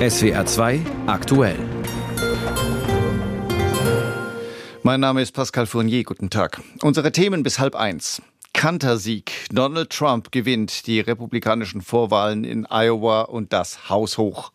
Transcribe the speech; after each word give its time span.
SWR 0.00 0.46
2 0.46 0.80
aktuell. 1.08 1.56
Mein 4.84 5.00
Name 5.00 5.20
ist 5.22 5.32
Pascal 5.32 5.66
Fournier. 5.66 6.04
Guten 6.04 6.30
Tag. 6.30 6.60
Unsere 6.82 7.10
Themen 7.10 7.42
bis 7.42 7.58
halb 7.58 7.74
eins. 7.74 8.22
Kantersieg. 8.52 9.32
Donald 9.50 9.90
Trump 9.90 10.30
gewinnt 10.30 10.86
die 10.86 11.00
republikanischen 11.00 11.82
Vorwahlen 11.82 12.44
in 12.44 12.64
Iowa 12.70 13.22
und 13.22 13.52
das 13.52 13.88
Haus 13.88 14.18
hoch. 14.18 14.52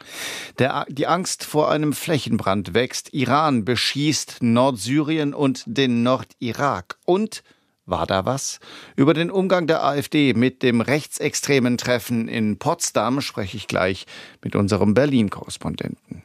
Der, 0.60 0.86
die 0.88 1.08
Angst 1.08 1.44
vor 1.44 1.70
einem 1.70 1.92
Flächenbrand 1.92 2.74
wächst. 2.74 3.14
Iran 3.14 3.66
beschießt 3.66 4.38
Nordsyrien 4.40 5.34
und 5.34 5.64
den 5.66 6.04
Nordirak. 6.04 6.96
Und 7.04 7.44
war 7.86 8.08
da 8.08 8.26
was? 8.26 8.60
Über 8.96 9.14
den 9.14 9.30
Umgang 9.30 9.68
der 9.68 9.84
AfD 9.84 10.34
mit 10.34 10.64
dem 10.64 10.82
rechtsextremen 10.82 11.78
Treffen 11.78 12.28
in 12.28 12.58
Potsdam 12.58 13.22
spreche 13.22 13.58
ich 13.58 13.68
gleich 13.68 14.06
mit 14.44 14.56
unserem 14.56 14.94
Berlin-Korrespondenten. 14.94 16.24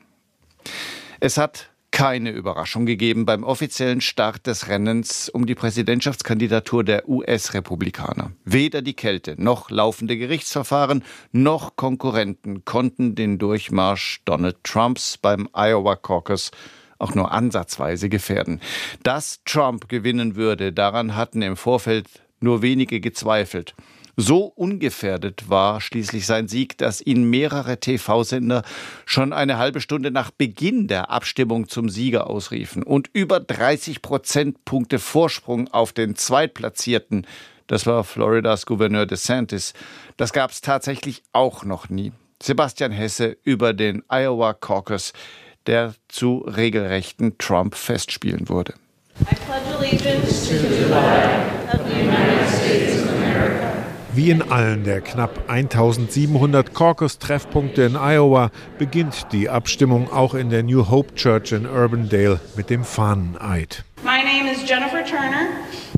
Es 1.20 1.36
hat 1.36 1.70
keine 1.90 2.30
Überraschung 2.30 2.86
gegeben 2.86 3.24
beim 3.24 3.42
offiziellen 3.42 4.00
Start 4.00 4.46
des 4.46 4.68
Rennens 4.68 5.28
um 5.28 5.46
die 5.46 5.54
Präsidentschaftskandidatur 5.54 6.84
der 6.84 7.08
US-Republikaner. 7.08 8.32
Weder 8.44 8.82
die 8.82 8.94
Kälte 8.94 9.34
noch 9.36 9.70
laufende 9.70 10.16
Gerichtsverfahren 10.16 11.02
noch 11.32 11.76
Konkurrenten 11.76 12.64
konnten 12.64 13.14
den 13.14 13.38
Durchmarsch 13.38 14.20
Donald 14.26 14.62
Trumps 14.62 15.18
beim 15.18 15.48
Iowa 15.54 15.96
Caucus 15.96 16.50
auch 16.98 17.14
nur 17.14 17.32
ansatzweise 17.32 18.08
gefährden. 18.08 18.60
Dass 19.02 19.40
Trump 19.44 19.88
gewinnen 19.88 20.36
würde, 20.36 20.72
daran 20.72 21.16
hatten 21.16 21.42
im 21.42 21.56
Vorfeld 21.56 22.06
nur 22.40 22.62
wenige 22.62 23.00
gezweifelt. 23.00 23.74
So 24.20 24.46
ungefährdet 24.46 25.48
war 25.48 25.80
schließlich 25.80 26.26
sein 26.26 26.48
Sieg, 26.48 26.76
dass 26.76 27.00
ihn 27.00 27.30
mehrere 27.30 27.78
TV-Sender 27.78 28.64
schon 29.06 29.32
eine 29.32 29.58
halbe 29.58 29.80
Stunde 29.80 30.10
nach 30.10 30.32
Beginn 30.32 30.88
der 30.88 31.08
Abstimmung 31.10 31.68
zum 31.68 31.88
Sieger 31.88 32.26
ausriefen 32.28 32.82
und 32.82 33.08
über 33.12 33.38
30 33.38 34.02
Prozentpunkte 34.02 34.98
Vorsprung 34.98 35.68
auf 35.68 35.92
den 35.92 36.16
Zweitplatzierten. 36.16 37.28
Das 37.68 37.86
war 37.86 38.02
Floridas 38.02 38.66
Gouverneur 38.66 39.06
DeSantis. 39.06 39.72
Das 40.16 40.32
gab 40.32 40.50
es 40.50 40.62
tatsächlich 40.62 41.22
auch 41.32 41.64
noch 41.64 41.88
nie. 41.88 42.10
Sebastian 42.42 42.90
Hesse 42.90 43.36
über 43.44 43.72
den 43.72 44.02
Iowa 44.08 44.52
Caucus, 44.52 45.12
der 45.68 45.94
zu 46.08 46.38
regelrechten 46.38 47.38
Trump 47.38 47.76
festspielen 47.76 48.48
wurde. 48.48 48.74
I 49.20 49.34
pledge 49.34 49.66
allegiance 49.76 50.48
to 50.48 50.54
the 50.54 50.84
flag 50.86 51.74
of 51.74 51.86
the 51.86 52.00
United 52.00 52.48
States 52.48 53.02
of 53.02 53.08
America 53.10 53.68
wie 54.14 54.30
in 54.30 54.42
allen 54.50 54.82
der 54.82 55.00
knapp 55.00 55.48
1700 55.48 56.74
Caucus-Treffpunkte 56.74 57.82
in 57.84 57.94
Iowa 57.94 58.50
beginnt 58.76 59.28
die 59.32 59.48
Abstimmung 59.48 60.10
auch 60.10 60.34
in 60.34 60.50
der 60.50 60.64
New 60.64 60.90
Hope 60.90 61.14
Church 61.14 61.52
in 61.52 61.66
Urbandale 61.66 62.40
mit 62.56 62.68
dem 62.68 62.82
Fahneneid. 62.84 63.84
My 64.02 64.22
name 64.24 64.50
is 64.50 64.68
Jennifer 64.68 65.04
Turner 65.04 65.50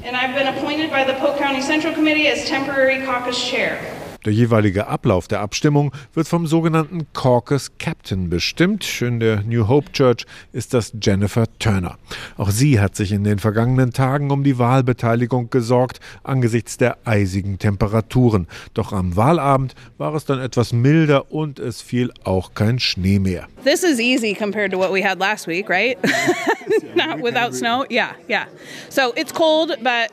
and 0.05 0.17
I've 0.17 0.35
been 0.35 0.49
appointed 0.49 0.91
by 0.91 1.05
the 1.07 1.15
Polk 1.19 1.39
County 1.39 1.63
Central 1.63 1.95
Committee 1.95 2.29
as 2.29 2.45
temporary 2.47 3.03
caucus 3.07 3.39
chair. 3.39 3.79
Der 4.27 4.35
jeweilige 4.35 4.87
Ablauf 4.87 5.29
der 5.29 5.41
Abstimmung 5.41 5.93
wird 6.13 6.29
vom 6.29 6.47
sogenannten 6.47 7.07
Caucus 7.15 7.73
Captain 7.79 8.29
bestimmt. 8.29 9.01
In 9.01 9.19
der 9.19 9.43
New 9.43 9.67
Hope 9.67 9.93
Church 9.93 10.27
ist 10.53 10.75
das 10.75 10.93
Jennifer 11.01 11.47
Turner. 11.59 11.97
Auch 12.37 12.51
sie 12.51 12.81
hat 12.81 12.97
sich 12.97 13.13
in 13.13 13.25
den 13.25 13.39
vergangenen 13.39 13.93
Tagen 13.95 14.31
um 14.31 14.45
die 14.45 14.59
Wahlbeteiligung 14.59 15.49
gesorgt, 15.49 16.01
angesichts 16.23 16.77
der 16.77 16.99
eisigen 17.07 17.59
Temperaturen. 17.59 18.47
Doch 18.75 18.93
am 18.93 19.17
Wahlabend 19.17 19.75
war 19.97 20.15
es 20.15 20.27
dann 20.27 20.39
etwas 20.39 20.75
milder 20.75 21.33
und 21.33 21.59
es 21.59 21.81
fiel 21.81 22.13
auch 22.23 22.53
kein 22.53 22.79
Schnee 22.79 23.19
mehr. 23.19 23.49
This 23.65 23.83
is 23.83 23.99
easy 23.99 24.35
compared 24.35 24.71
to 24.73 24.79
what 24.79 24.93
we 24.93 25.03
had 25.03 25.19
last 25.19 25.47
week, 25.47 25.71
right? 25.71 25.97
Not 26.95 27.23
without 27.23 27.55
snow. 27.55 27.87
Yeah, 27.89 28.11
yeah. 28.29 28.47
So 28.91 29.15
it's 29.17 29.33
cold, 29.33 29.79
but 29.83 30.11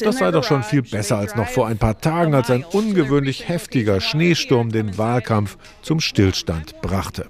das 0.00 0.18
sei 0.18 0.30
doch 0.30 0.44
schon 0.44 0.62
viel 0.62 0.82
besser 0.82 1.18
als 1.18 1.34
noch 1.36 1.48
vor 1.48 1.66
ein 1.66 1.78
paar 1.78 1.98
Tagen, 2.00 2.34
als 2.34 2.50
ein 2.50 2.64
ungewöhnlich 2.64 3.48
heftiger 3.48 4.00
Schneesturm 4.00 4.70
den 4.70 4.98
Wahlkampf 4.98 5.56
zum 5.82 6.00
Stillstand 6.00 6.80
brachte. 6.80 7.26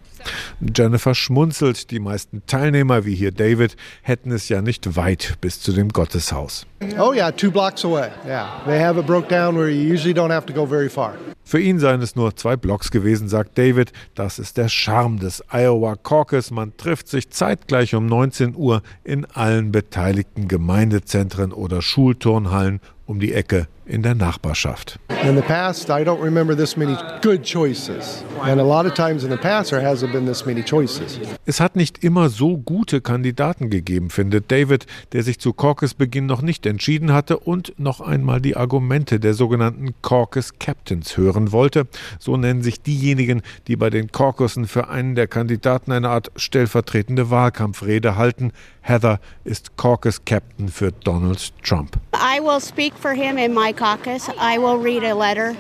Jennifer 0.75 1.15
schmunzelt, 1.15 1.91
die 1.91 2.01
meisten 2.01 2.43
Teilnehmer, 2.47 3.05
wie 3.05 3.15
hier 3.15 3.33
David, 3.33 3.77
hätten 4.03 4.31
es 4.31 4.49
ja 4.49 4.63
nicht 4.63 4.97
weit 4.97 5.37
bis 5.41 5.61
zu 5.61 5.73
dem 5.73 5.89
Gotteshaus. 5.89 6.67
Oh 6.99 7.13
yeah, 7.13 7.31
two 7.31 7.51
blocks 7.51 7.85
away. 7.85 8.09
Yeah, 8.27 8.63
they 8.67 8.81
have 8.81 8.99
it 8.99 9.07
broke 9.07 9.29
down 9.29 9.57
where 9.57 9.69
you 9.69 9.93
usually 9.93 10.15
don't 10.15 10.33
have 10.33 10.47
to 10.47 10.53
go 10.53 10.67
very 10.67 10.89
far. 10.89 11.15
Für 11.45 11.61
ihn 11.61 11.79
seien 11.79 12.01
es 12.01 12.17
nur 12.17 12.35
zwei 12.37 12.57
Blocks 12.57 12.91
gewesen, 12.91 13.29
sagt 13.29 13.59
David. 13.59 13.93
Das 14.15 14.39
ist 14.39 14.57
der 14.57 14.69
Charme 14.69 15.19
des 15.19 15.43
Iowa 15.53 15.97
Caucus. 15.97 16.51
Man 16.51 16.77
trifft 16.77 17.09
sich 17.09 17.31
zeitgleich 17.31 17.95
um 17.95 18.07
19 18.07 18.55
Uhr 18.57 18.83
in 19.05 19.27
allen 19.27 19.73
beteiligten 19.73 20.49
Gemeindezentren 20.49 21.53
oder 21.53 21.83
Schulturnhallen 21.83 22.81
um 23.07 23.21
die 23.21 23.35
Ecke 23.35 23.67
in 23.87 24.03
der 24.03 24.15
Nachbarschaft. 24.15 24.99
In 25.25 25.37
the 25.37 25.43
past, 25.43 25.89
I 25.89 26.03
don't 26.05 26.21
remember 26.21 26.57
this 26.57 26.77
many 26.77 26.97
good 27.23 27.43
choices. 27.45 28.25
And 28.43 28.61
a 28.61 28.65
lot 28.65 28.87
of 28.87 28.95
times 28.95 29.25
in 29.25 29.31
the 29.31 29.37
past 29.37 29.71
there 29.71 29.81
hasn't 29.81 30.13
been 30.13 30.27
this 30.27 30.45
many 30.45 30.63
choices. 30.63 31.19
Es 31.47 31.61
hat 31.61 31.77
nicht 31.77 32.03
immer 32.03 32.29
so 32.29 32.57
gute 32.59 33.01
Kandidaten 33.01 33.71
gegeben, 33.71 34.11
findet 34.11 34.51
David, 34.51 34.87
der 35.13 35.23
sich 35.23 35.39
zu 35.39 35.53
Caucus-Beginn 35.53 36.27
noch 36.27 36.43
nicht 36.43 36.67
entschieden 36.67 37.13
hatte 37.13 37.39
und 37.39 37.73
noch 37.79 38.01
einmal 38.01 38.41
die 38.41 38.57
Argumente 38.57 39.21
der 39.21 39.35
sogenannten 39.35 39.95
Caucus 40.03 40.59
Captains 40.59 41.17
hören 41.17 41.53
wollte. 41.53 41.87
So 42.19 42.37
nennen 42.37 42.63
sich 42.63 42.83
diejenigen, 42.83 43.43
die 43.69 43.77
bei 43.77 43.91
den 43.91 44.11
Caucussen 44.11 44.67
für 44.67 44.89
einen 44.89 45.15
der 45.15 45.29
Kandidaten 45.29 45.93
eine 45.93 46.09
Art 46.09 46.33
stellvertretende 46.37 47.31
Wahlkampfrede 47.31 48.17
halten. 48.17 48.53
Heather 48.81 49.21
ist 49.45 49.77
Caucus 49.77 50.25
Captain 50.25 50.69
für 50.69 50.91
Donald 50.91 51.53
Trump. 51.63 51.97
I 52.15 52.41
will 52.41 52.61
speak 52.61 52.95
for 52.95 53.13
him 53.13 53.39
in 53.39 53.55
my 53.55 53.72
caucus. 53.73 54.29
I 54.39 54.59
will 54.59 54.79
read 54.79 55.05
a 55.05 55.15
letter 55.15 55.57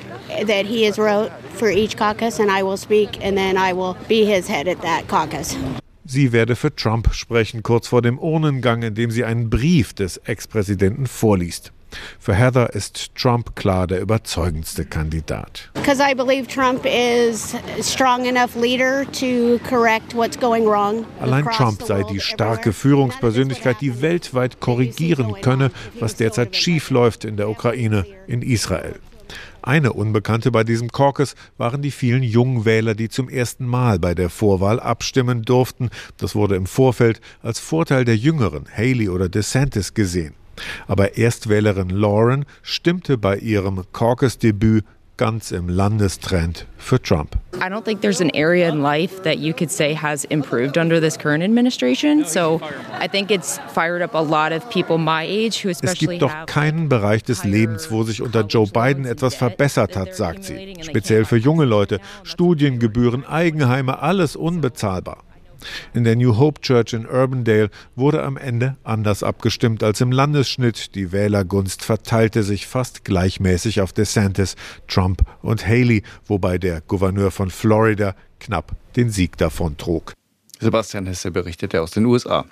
that 0.46 0.66
he 0.66 0.84
has 0.84 0.98
wrote 0.98 1.30
for 1.50 1.70
each 1.70 1.96
caucus 1.96 2.38
and 2.38 2.50
I 2.50 2.62
will 2.62 2.76
speak 2.76 3.24
and 3.24 3.36
then 3.36 3.56
I 3.56 3.72
will 3.72 3.96
be 4.08 4.24
his 4.24 4.48
head 4.48 4.68
at 4.68 4.80
that 4.82 5.08
caucus. 5.08 5.56
Sie 6.04 6.32
werde 6.32 6.56
für 6.56 6.74
Trump 6.74 7.14
sprechen, 7.14 7.62
kurz 7.62 7.88
vor 7.88 8.02
dem 8.02 8.18
Urnengang, 8.18 8.82
in 8.82 8.94
dem 8.94 9.10
sie 9.10 9.24
einen 9.24 9.48
Brief 9.48 9.94
des 9.94 10.18
Ex-Präsidenten 10.18 11.06
vorliest. 11.06 11.72
Für 12.18 12.34
Heather 12.34 12.74
ist 12.74 13.14
Trump 13.14 13.56
klar 13.56 13.86
der 13.86 14.00
überzeugendste 14.00 14.84
Kandidat. 14.84 15.70
Allein 21.20 21.44
Trump 21.46 21.82
sei 21.82 22.02
die 22.04 22.20
starke 22.20 22.72
Führungspersönlichkeit, 22.72 23.76
die 23.80 24.00
weltweit 24.02 24.60
korrigieren 24.60 25.34
könne, 25.40 25.70
was 26.00 26.16
derzeit 26.16 26.56
schief 26.56 26.90
läuft 26.90 27.24
in 27.24 27.36
der 27.36 27.48
Ukraine, 27.48 28.06
in 28.26 28.42
Israel. 28.42 28.94
Eine 29.62 29.92
Unbekannte 29.92 30.50
bei 30.50 30.64
diesem 30.64 30.90
Caucus 30.90 31.36
waren 31.56 31.82
die 31.82 31.92
vielen 31.92 32.24
jungen 32.24 32.64
Wähler, 32.64 32.94
die 32.96 33.08
zum 33.08 33.28
ersten 33.28 33.64
Mal 33.64 34.00
bei 34.00 34.14
der 34.14 34.28
Vorwahl 34.28 34.80
abstimmen 34.80 35.42
durften. 35.42 35.90
Das 36.16 36.34
wurde 36.34 36.56
im 36.56 36.66
Vorfeld 36.66 37.20
als 37.42 37.60
Vorteil 37.60 38.04
der 38.04 38.16
Jüngeren, 38.16 38.66
Haley 38.76 39.08
oder 39.08 39.28
DeSantis, 39.28 39.94
gesehen. 39.94 40.34
Aber 40.86 41.16
Erstwählerin 41.16 41.90
Lauren 41.90 42.44
stimmte 42.62 43.18
bei 43.18 43.36
ihrem 43.36 43.84
Caucus-Debüt 43.92 44.84
ganz 45.22 45.52
im 45.52 45.68
Landestrend 45.68 46.66
für 46.78 47.00
Trump. 47.00 47.36
I 47.54 47.68
don't 47.68 47.84
think 47.84 48.00
there's 48.00 48.20
an 48.20 48.30
area 48.34 48.68
in 48.68 48.82
life 48.82 49.22
that 49.22 49.38
you 49.38 49.52
could 49.52 49.70
say 49.70 49.94
has 49.94 50.24
improved 50.24 50.76
under 50.76 51.00
this 51.00 51.16
current 51.16 51.44
administration. 51.44 52.24
So 52.24 52.60
I 53.00 53.06
think 53.06 53.30
it's 53.30 53.60
fired 53.72 54.02
up 54.02 54.14
a 54.14 54.20
lot 54.20 54.52
of 54.52 54.68
people 54.70 54.98
my 54.98 55.24
age 55.24 55.64
who 55.64 55.68
especially 55.68 56.16
Es 56.16 56.20
gibt 56.20 56.22
doch 56.22 56.46
keinen 56.46 56.88
Bereich 56.88 57.22
des 57.22 57.44
Lebens, 57.44 57.90
wo 57.90 58.02
sich 58.02 58.20
unter 58.20 58.40
Joe 58.46 58.66
Biden 58.66 59.04
etwas 59.04 59.36
verbessert 59.36 59.96
hat, 59.96 60.16
sagt 60.16 60.44
sie. 60.44 60.74
Speziell 60.80 61.24
für 61.24 61.36
junge 61.36 61.66
Leute. 61.66 62.00
Studiengebühren, 62.24 63.24
Eigenheime, 63.24 64.00
alles 64.00 64.34
unbezahlbar. 64.34 65.18
In 65.94 66.04
der 66.04 66.16
New 66.16 66.38
Hope 66.38 66.60
Church 66.60 66.92
in 66.92 67.06
Urbandale 67.06 67.70
wurde 67.96 68.22
am 68.22 68.36
Ende 68.36 68.76
anders 68.84 69.22
abgestimmt 69.22 69.82
als 69.82 70.00
im 70.00 70.12
Landesschnitt. 70.12 70.94
Die 70.94 71.12
Wählergunst 71.12 71.82
verteilte 71.82 72.42
sich 72.42 72.66
fast 72.66 73.04
gleichmäßig 73.04 73.80
auf 73.80 73.92
DeSantis, 73.92 74.56
Trump 74.88 75.22
und 75.42 75.66
Haley, 75.66 76.02
wobei 76.26 76.58
der 76.58 76.80
Gouverneur 76.80 77.30
von 77.30 77.50
Florida 77.50 78.14
knapp 78.40 78.72
den 78.96 79.10
Sieg 79.10 79.36
davontrug. 79.36 80.12
Sebastian 80.60 81.06
Hesse 81.06 81.30
berichtete 81.30 81.82
aus 81.82 81.90
den 81.90 82.06
USA. 82.06 82.44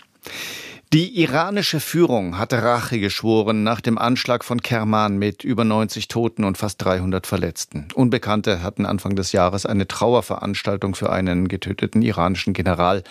Die 0.92 1.20
iranische 1.20 1.78
Führung 1.78 2.36
hatte 2.36 2.64
Rache 2.64 2.98
geschworen 2.98 3.62
nach 3.62 3.80
dem 3.80 3.96
Anschlag 3.96 4.44
von 4.44 4.60
Kerman 4.60 5.18
mit 5.18 5.44
über 5.44 5.62
90 5.62 6.08
Toten 6.08 6.42
und 6.42 6.58
fast 6.58 6.82
300 6.82 7.28
Verletzten. 7.28 7.86
Unbekannte 7.94 8.64
hatten 8.64 8.86
Anfang 8.86 9.14
des 9.14 9.30
Jahres 9.30 9.66
eine 9.66 9.86
Trauerveranstaltung 9.86 10.96
für 10.96 11.12
einen 11.12 11.46
getöteten 11.46 12.02
iranischen 12.02 12.54
General 12.54 13.04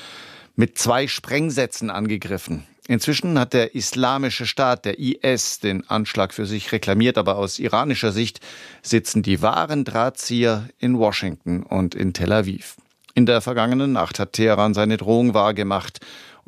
mit 0.57 0.77
zwei 0.77 1.07
Sprengsätzen 1.07 1.89
angegriffen. 1.89 2.65
Inzwischen 2.89 3.39
hat 3.39 3.53
der 3.53 3.75
Islamische 3.75 4.45
Staat, 4.45 4.83
der 4.83 4.99
IS, 4.99 5.61
den 5.61 5.89
Anschlag 5.89 6.33
für 6.33 6.45
sich 6.45 6.73
reklamiert, 6.73 7.17
aber 7.17 7.37
aus 7.37 7.59
iranischer 7.59 8.11
Sicht 8.11 8.41
sitzen 8.81 9.23
die 9.23 9.41
wahren 9.41 9.85
Drahtzieher 9.85 10.67
in 10.79 10.99
Washington 10.99 11.63
und 11.63 11.95
in 11.95 12.11
Tel 12.11 12.33
Aviv. 12.33 12.75
In 13.15 13.25
der 13.25 13.41
vergangenen 13.41 13.93
Nacht 13.93 14.19
hat 14.19 14.33
Teheran 14.33 14.73
seine 14.73 14.97
Drohung 14.97 15.33
wahrgemacht 15.33 15.99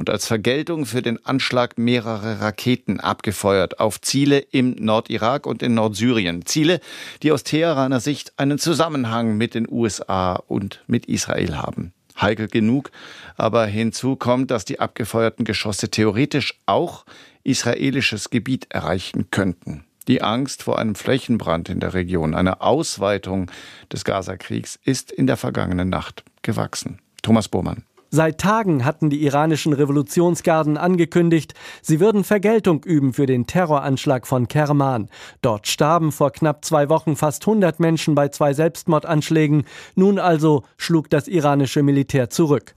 und 0.02 0.10
als 0.10 0.26
Vergeltung 0.26 0.88
für 0.88 1.04
den 1.04 1.24
Anschlag 1.28 1.78
mehrere 1.78 2.42
Raketen 2.42 3.00
abgefeuert 3.00 3.80
auf 3.80 4.02
Ziele 4.02 4.40
im 4.40 4.72
Nordirak 4.72 5.46
und 5.46 5.62
in 5.62 5.76
Nordsyrien. 5.76 6.44
Ziele, 6.48 6.80
die 7.22 7.32
aus 7.32 7.44
Teheraner 7.44 8.00
Sicht 8.00 8.34
einen 8.38 8.58
Zusammenhang 8.58 9.38
mit 9.38 9.54
den 9.54 9.68
USA 9.70 10.34
und 10.34 10.84
mit 10.88 11.06
Israel 11.06 11.56
haben. 11.56 11.94
Heikel 12.20 12.48
genug, 12.48 12.90
aber 13.38 13.68
hinzu 13.68 14.16
kommt, 14.16 14.50
dass 14.50 14.66
die 14.66 14.80
abgefeuerten 14.80 15.46
Geschosse 15.46 15.92
theoretisch 15.92 16.60
auch 16.66 17.06
israelisches 17.44 18.32
Gebiet 18.32 18.72
erreichen 18.72 19.30
könnten. 19.30 19.84
Die 20.08 20.24
Angst 20.24 20.64
vor 20.64 20.80
einem 20.80 20.96
Flächenbrand 20.96 21.70
in 21.70 21.80
der 21.80 21.94
Region, 21.94 22.34
einer 22.34 22.64
Ausweitung 22.64 23.52
des 23.94 24.04
Gazakriegs, 24.04 24.80
ist 24.84 25.12
in 25.12 25.28
der 25.28 25.38
vergangenen 25.38 25.90
Nacht 25.90 26.24
gewachsen. 26.42 26.98
Thomas 27.22 27.48
Bohmann. 27.48 27.84
Seit 28.14 28.40
Tagen 28.40 28.84
hatten 28.84 29.10
die 29.10 29.24
iranischen 29.24 29.72
Revolutionsgarden 29.72 30.76
angekündigt, 30.76 31.54
sie 31.82 32.02
würden 32.02 32.26
Vergeltung 32.26 32.84
üben 32.84 33.14
für 33.14 33.26
den 33.26 33.48
Terroranschlag 33.48 34.28
von 34.28 34.50
Kerman. 34.50 35.08
Dort 35.42 35.68
starben 35.68 36.12
vor 36.12 36.32
knapp 36.32 36.66
zwei 36.66 36.90
Wochen 36.90 37.16
fast 37.16 37.44
100 37.44 37.80
Menschen 37.80 38.14
bei 38.14 38.28
zwei 38.28 38.54
Selbstmordanschlägen. 38.54 39.64
Nun 39.96 40.20
also 40.20 40.64
schlug 40.76 41.10
das 41.10 41.30
iranische 41.30 41.84
Militär 41.84 42.30
zurück. 42.30 42.76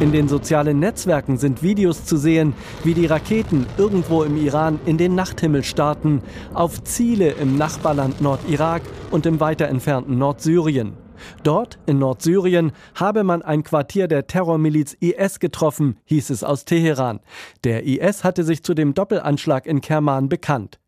In 0.00 0.10
den 0.10 0.26
sozialen 0.26 0.80
Netzwerken 0.80 1.38
sind 1.38 1.62
Videos 1.62 2.06
zu 2.06 2.16
sehen, 2.16 2.54
wie 2.82 2.94
die 2.94 3.06
Raketen 3.06 3.66
irgendwo 3.76 4.24
im 4.24 4.36
Iran 4.36 4.80
in 4.84 4.98
den 4.98 5.14
Nachthimmel 5.14 5.62
starten, 5.62 6.22
auf 6.54 6.82
Ziele 6.82 7.30
im 7.30 7.56
Nachbarland 7.56 8.20
Nordirak 8.20 8.82
und 9.12 9.26
im 9.26 9.38
weiter 9.38 9.68
entfernten 9.68 10.18
Nordsyrien. 10.18 11.07
Dort, 11.42 11.78
in 11.86 11.98
Nordsyrien, 11.98 12.72
habe 12.94 13.24
man 13.24 13.42
ein 13.42 13.62
Quartier 13.62 14.08
der 14.08 14.26
Terrormiliz 14.26 14.96
IS 15.00 15.40
getroffen, 15.40 15.98
hieß 16.04 16.30
es 16.30 16.44
aus 16.44 16.64
Teheran. 16.64 17.20
Der 17.64 17.84
IS 17.84 18.24
hatte 18.24 18.44
sich 18.44 18.62
zu 18.62 18.74
dem 18.74 18.94
Doppelanschlag 18.94 19.66
in 19.66 19.80
Kerman 19.80 20.28
bekannt. 20.28 20.78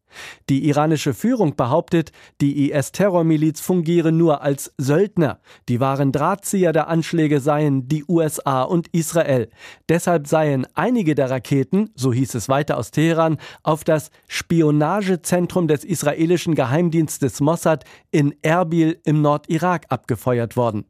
Die 0.49 0.69
iranische 0.69 1.15
Führung 1.15 1.57
behauptet, 1.57 2.13
die 2.41 2.71
IS-Terrormiliz 2.71 3.61
fungiere 3.61 4.13
nur 4.13 4.43
als 4.43 4.73
Söldner. 4.79 5.41
Die 5.69 5.81
wahren 5.81 6.13
Drahtzieher 6.13 6.73
der 6.73 6.89
Anschläge 6.89 7.41
seien 7.41 7.89
die 7.89 8.05
USA 8.09 8.63
und 8.63 8.89
Israel. 8.89 9.49
Deshalb 9.89 10.27
seien 10.27 10.67
einige 10.75 11.15
der 11.15 11.31
Raketen, 11.31 11.91
so 11.95 12.13
hieß 12.13 12.35
es 12.35 12.49
weiter 12.49 12.79
aus 12.79 12.91
Teheran, 12.91 13.39
auf 13.63 13.85
das 13.85 14.11
Spionagezentrum 14.29 15.69
des 15.69 15.85
israelischen 15.85 16.55
Geheimdienstes 16.55 17.41
Mossad 17.41 17.85
in 18.11 18.35
Erbil 18.43 19.01
im 19.05 19.23
Nordirak 19.23 19.87
abgefeuert 19.89 20.57
worden. 20.57 20.85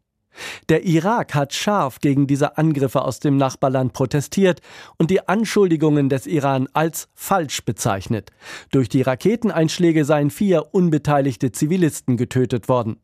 Der 0.68 0.84
Irak 0.84 1.34
hat 1.34 1.54
scharf 1.54 2.00
gegen 2.00 2.26
diese 2.26 2.56
Angriffe 2.56 3.02
aus 3.02 3.20
dem 3.20 3.36
Nachbarland 3.36 3.92
protestiert 3.92 4.60
und 4.96 5.10
die 5.10 5.26
Anschuldigungen 5.28 6.08
des 6.08 6.26
Iran 6.26 6.68
als 6.72 7.08
falsch 7.14 7.64
bezeichnet. 7.64 8.30
Durch 8.70 8.88
die 8.88 9.02
Raketeneinschläge 9.02 10.04
seien 10.04 10.30
vier 10.30 10.72
unbeteiligte 10.72 11.52
Zivilisten 11.52 12.16
getötet 12.16 12.68
worden. 12.68 13.00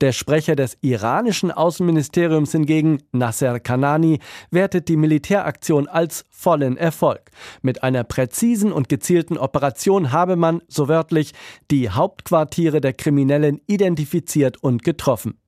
Der 0.00 0.12
Sprecher 0.12 0.56
des 0.56 0.78
iranischen 0.80 1.50
Außenministeriums 1.50 2.52
hingegen, 2.52 3.02
Nasser 3.12 3.60
Kanani, 3.60 4.20
wertet 4.50 4.88
die 4.88 4.96
Militäraktion 4.96 5.88
als 5.88 6.24
vollen 6.30 6.76
Erfolg. 6.76 7.30
Mit 7.62 7.82
einer 7.82 8.04
präzisen 8.04 8.72
und 8.72 8.88
gezielten 8.88 9.38
Operation 9.38 10.12
habe 10.12 10.36
man, 10.36 10.62
so 10.68 10.88
wörtlich, 10.88 11.32
die 11.70 11.90
Hauptquartiere 11.90 12.80
der 12.80 12.92
Kriminellen 12.92 13.60
identifiziert 13.66 14.62
und 14.62 14.82
getroffen. 14.82 15.38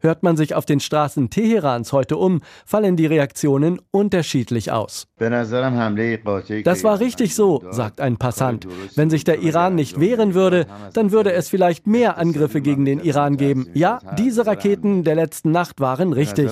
Hört 0.00 0.22
man 0.22 0.36
sich 0.36 0.54
auf 0.54 0.64
den 0.64 0.80
Straßen 0.80 1.30
Teherans 1.30 1.92
heute 1.92 2.16
um, 2.16 2.40
fallen 2.64 2.96
die 2.96 3.06
Reaktionen 3.06 3.80
unterschiedlich 3.90 4.72
aus. 4.72 5.06
Das 5.18 6.84
war 6.84 7.00
richtig 7.00 7.34
so, 7.34 7.62
sagt 7.70 8.00
ein 8.00 8.16
Passant. 8.16 8.66
Wenn 8.96 9.10
sich 9.10 9.24
der 9.24 9.40
Iran 9.40 9.74
nicht 9.74 10.00
wehren 10.00 10.34
würde, 10.34 10.66
dann 10.94 11.12
würde 11.12 11.32
es 11.32 11.48
vielleicht 11.48 11.86
mehr 11.86 12.16
Angriffe 12.16 12.60
gegen 12.60 12.84
den 12.84 13.00
Iran 13.00 13.36
geben. 13.36 13.68
Ja, 13.74 14.00
diese 14.16 14.46
Raketen 14.46 15.04
der 15.04 15.16
letzten 15.16 15.50
Nacht 15.50 15.80
waren 15.80 16.12
richtig. 16.12 16.50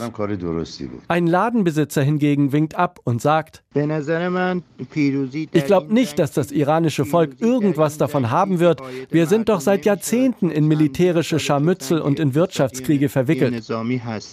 Ein 1.08 1.26
Ladenbesitzer 1.26 2.02
hingegen 2.02 2.52
winkt 2.52 2.74
ab 2.74 3.00
und 3.04 3.22
sagt, 3.22 3.62
ich 3.74 5.64
glaube 5.66 5.94
nicht, 5.94 6.18
dass 6.18 6.32
das 6.32 6.50
iranische 6.50 7.04
Volk 7.04 7.40
irgendwas 7.40 7.96
davon 7.96 8.30
haben 8.30 8.58
wird. 8.58 8.82
Wir 9.10 9.26
sind 9.26 9.48
doch 9.48 9.60
seit 9.60 9.84
Jahrzehnten 9.84 10.50
in 10.50 10.66
militärische 10.66 11.38
Scharmützel 11.38 12.00
und 12.00 12.18
in 12.18 12.34
Wirtschaftskriege 12.34 12.97
verwickelt. 13.06 13.52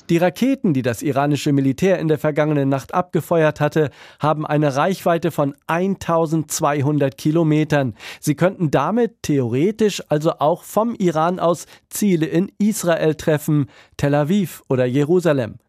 Die 0.10 0.18
Raketen, 0.18 0.74
die 0.74 0.82
das 0.82 1.04
iranische 1.04 1.54
Militär 1.54 2.00
in 2.00 2.08
der 2.08 2.18
vergangenen 2.18 2.70
Nacht 2.70 2.94
abgefeuert 2.94 3.60
hatte, 3.60 3.92
haben 4.20 4.46
eine 4.48 4.76
Reichweite 4.76 5.30
von 5.30 5.56
1200 5.68 7.16
Kilometern. 7.18 7.94
Sie 8.20 8.34
könnten 8.34 8.72
damit 8.72 9.22
theoretisch 9.22 10.02
also 10.10 10.32
auch 10.40 10.64
vom 10.64 10.96
Iran 10.96 11.40
aus 11.40 11.68
Ziele 11.90 12.26
in 12.26 12.52
Israel 12.58 13.16
treffen, 13.16 13.68
Tel 13.98 14.16
Aviv 14.16 14.64
oder 14.68 14.86
Jerusalem. 14.86 15.60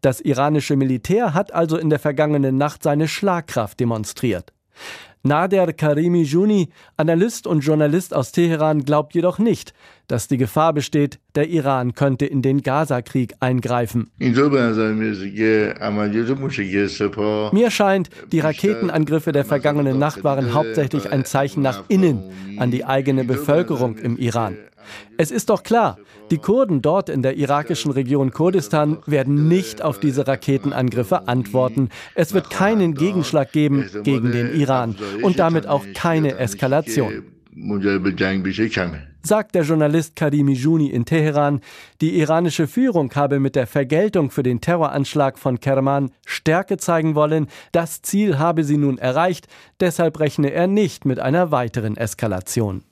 Das 0.00 0.20
iranische 0.20 0.76
Militär 0.76 1.34
hat 1.34 1.52
also 1.52 1.76
in 1.76 1.90
der 1.90 1.98
vergangenen 1.98 2.56
Nacht 2.56 2.82
seine 2.82 3.08
Schlagkraft 3.08 3.80
demonstriert. 3.80 4.52
Nader 5.26 5.72
Karimi 5.72 6.22
Juni, 6.22 6.68
Analyst 6.96 7.46
und 7.46 7.60
Journalist 7.60 8.14
aus 8.14 8.32
Teheran, 8.32 8.84
glaubt 8.84 9.14
jedoch 9.14 9.38
nicht, 9.38 9.74
dass 10.06 10.28
die 10.28 10.36
Gefahr 10.36 10.72
besteht, 10.72 11.18
der 11.34 11.48
Iran 11.48 11.94
könnte 11.94 12.26
in 12.26 12.42
den 12.42 12.62
Gaza-Krieg 12.62 13.34
eingreifen. 13.40 14.10
Mir 17.52 17.70
scheint, 17.70 18.10
die 18.32 18.40
Raketenangriffe 18.40 19.32
der 19.32 19.44
vergangenen 19.44 19.98
Nacht 19.98 20.24
waren 20.24 20.54
hauptsächlich 20.54 21.10
ein 21.10 21.24
Zeichen 21.24 21.62
nach 21.62 21.84
innen 21.88 22.22
an 22.58 22.70
die 22.70 22.84
eigene 22.84 23.24
Bevölkerung 23.24 23.98
im 23.98 24.16
Iran. 24.16 24.56
Es 25.16 25.30
ist 25.30 25.50
doch 25.50 25.62
klar, 25.62 25.98
die 26.30 26.38
Kurden 26.38 26.82
dort 26.82 27.08
in 27.08 27.22
der 27.22 27.36
irakischen 27.36 27.92
Region 27.92 28.32
Kurdistan 28.32 28.98
werden 29.06 29.48
nicht 29.48 29.82
auf 29.82 30.00
diese 30.00 30.26
Raketenangriffe 30.26 31.28
antworten. 31.28 31.90
Es 32.14 32.34
wird 32.34 32.50
keinen 32.50 32.94
Gegenschlag 32.94 33.52
geben 33.52 33.88
gegen 34.02 34.32
den 34.32 34.54
Iran 34.54 34.96
und 35.22 35.38
damit 35.38 35.66
auch 35.66 35.84
keine 35.94 36.38
Eskalation. 36.38 37.24
Sagt 39.22 39.54
der 39.54 39.62
Journalist 39.62 40.14
Karimi 40.14 40.52
Juni 40.52 40.88
in 40.90 41.04
Teheran, 41.06 41.62
die 42.00 42.18
iranische 42.18 42.68
Führung 42.68 43.12
habe 43.14 43.40
mit 43.40 43.56
der 43.56 43.66
Vergeltung 43.66 44.30
für 44.30 44.42
den 44.42 44.60
Terroranschlag 44.60 45.38
von 45.38 45.58
Kerman 45.58 46.10
Stärke 46.26 46.76
zeigen 46.76 47.14
wollen. 47.14 47.48
Das 47.72 48.02
Ziel 48.02 48.38
habe 48.38 48.62
sie 48.62 48.76
nun 48.76 48.98
erreicht, 48.98 49.48
deshalb 49.80 50.20
rechne 50.20 50.52
er 50.52 50.66
nicht 50.66 51.06
mit 51.06 51.18
einer 51.18 51.50
weiteren 51.50 51.96
Eskalation. 51.96 52.82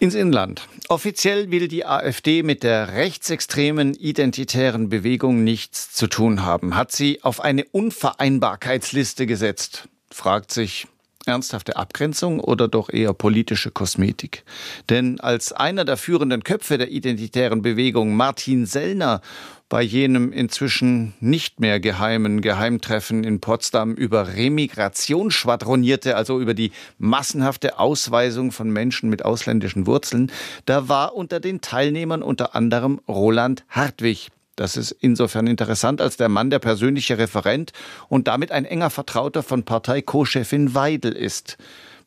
Ins 0.00 0.14
Inland. 0.14 0.68
Offiziell 0.88 1.50
will 1.50 1.66
die 1.66 1.84
AfD 1.84 2.44
mit 2.44 2.62
der 2.62 2.92
rechtsextremen 2.92 3.94
identitären 3.94 4.88
Bewegung 4.88 5.42
nichts 5.42 5.92
zu 5.92 6.06
tun 6.06 6.44
haben. 6.44 6.76
Hat 6.76 6.92
sie 6.92 7.18
auf 7.24 7.40
eine 7.40 7.64
Unvereinbarkeitsliste 7.64 9.26
gesetzt, 9.26 9.88
fragt 10.12 10.52
sich 10.52 10.86
ernsthafte 11.26 11.76
Abgrenzung 11.76 12.38
oder 12.38 12.68
doch 12.68 12.90
eher 12.90 13.12
politische 13.12 13.72
Kosmetik? 13.72 14.44
Denn 14.88 15.18
als 15.18 15.52
einer 15.52 15.84
der 15.84 15.96
führenden 15.96 16.44
Köpfe 16.44 16.78
der 16.78 16.92
identitären 16.92 17.60
Bewegung, 17.60 18.14
Martin 18.14 18.66
Sellner, 18.66 19.20
bei 19.68 19.82
jenem 19.82 20.32
inzwischen 20.32 21.14
nicht 21.20 21.60
mehr 21.60 21.78
geheimen 21.78 22.40
Geheimtreffen 22.40 23.22
in 23.22 23.40
Potsdam 23.40 23.94
über 23.94 24.34
Remigration 24.34 25.30
schwadronierte, 25.30 26.16
also 26.16 26.40
über 26.40 26.54
die 26.54 26.72
massenhafte 26.98 27.78
Ausweisung 27.78 28.50
von 28.50 28.70
Menschen 28.70 29.10
mit 29.10 29.24
ausländischen 29.24 29.86
Wurzeln, 29.86 30.32
da 30.64 30.88
war 30.88 31.14
unter 31.14 31.38
den 31.38 31.60
Teilnehmern 31.60 32.22
unter 32.22 32.54
anderem 32.54 33.00
Roland 33.06 33.64
Hartwig. 33.68 34.28
Das 34.56 34.76
ist 34.76 34.90
insofern 34.90 35.46
interessant, 35.46 36.00
als 36.00 36.16
der 36.16 36.28
Mann 36.28 36.50
der 36.50 36.58
persönliche 36.58 37.18
Referent 37.18 37.72
und 38.08 38.26
damit 38.26 38.50
ein 38.50 38.64
enger 38.64 38.90
Vertrauter 38.90 39.42
von 39.42 39.64
Partei 39.64 40.02
Co-Chefin 40.02 40.74
Weidel 40.74 41.12
ist, 41.12 41.58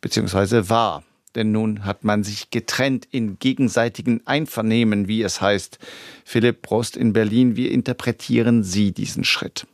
beziehungsweise 0.01 0.69
war. 0.69 1.03
Denn 1.35 1.51
nun 1.51 1.85
hat 1.85 2.03
man 2.03 2.23
sich 2.23 2.49
getrennt 2.49 3.07
in 3.09 3.39
gegenseitigen 3.39 4.25
Einvernehmen, 4.25 5.07
wie 5.07 5.21
es 5.21 5.41
heißt. 5.41 5.79
Philipp 6.25 6.61
Prost 6.61 6.97
in 6.97 7.13
Berlin, 7.13 7.55
wie 7.55 7.67
interpretieren 7.67 8.63
Sie 8.63 8.91
diesen 8.91 9.23
Schritt? 9.23 9.65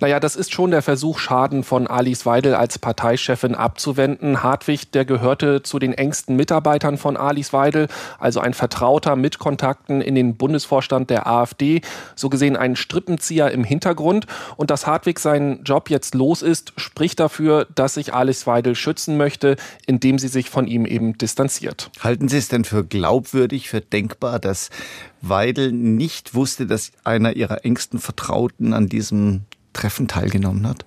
Naja, 0.00 0.20
das 0.20 0.36
ist 0.36 0.52
schon 0.52 0.70
der 0.70 0.82
Versuch, 0.82 1.18
Schaden 1.18 1.64
von 1.64 1.86
Alice 1.86 2.26
Weidel 2.26 2.54
als 2.54 2.78
Parteichefin 2.78 3.54
abzuwenden. 3.54 4.42
Hartwig, 4.42 4.90
der 4.92 5.04
gehörte 5.04 5.62
zu 5.62 5.78
den 5.78 5.92
engsten 5.92 6.36
Mitarbeitern 6.36 6.98
von 6.98 7.16
Alice 7.16 7.52
Weidel, 7.52 7.88
also 8.18 8.40
ein 8.40 8.54
Vertrauter 8.54 9.16
mit 9.16 9.38
Kontakten 9.38 10.00
in 10.00 10.14
den 10.14 10.36
Bundesvorstand 10.36 11.10
der 11.10 11.26
AfD, 11.26 11.80
so 12.14 12.28
gesehen 12.28 12.56
ein 12.56 12.76
Strippenzieher 12.76 13.50
im 13.50 13.64
Hintergrund. 13.64 14.26
Und 14.56 14.70
dass 14.70 14.86
Hartwig 14.86 15.18
seinen 15.18 15.64
Job 15.64 15.90
jetzt 15.90 16.14
los 16.14 16.42
ist, 16.42 16.72
spricht 16.76 17.20
dafür, 17.20 17.66
dass 17.74 17.94
sich 17.94 18.14
Alice 18.14 18.46
Weidel 18.46 18.74
schützen 18.74 19.16
möchte, 19.16 19.56
indem 19.86 20.18
sie 20.18 20.28
sich 20.28 20.50
von 20.50 20.66
ihm 20.66 20.86
eben 20.86 21.16
distanziert. 21.18 21.90
Halten 22.00 22.28
Sie 22.28 22.38
es 22.38 22.48
denn 22.48 22.64
für 22.64 22.84
glaubwürdig, 22.84 23.68
für 23.68 23.80
denkbar, 23.80 24.38
dass 24.38 24.70
Weidel 25.20 25.72
nicht 25.72 26.34
wusste, 26.34 26.66
dass 26.66 26.92
einer 27.04 27.36
ihrer 27.36 27.64
engsten 27.64 27.98
Vertrauten 27.98 28.72
an 28.72 28.88
diesem 28.88 29.42
Treffen 29.72 30.08
teilgenommen 30.08 30.66
hat? 30.66 30.84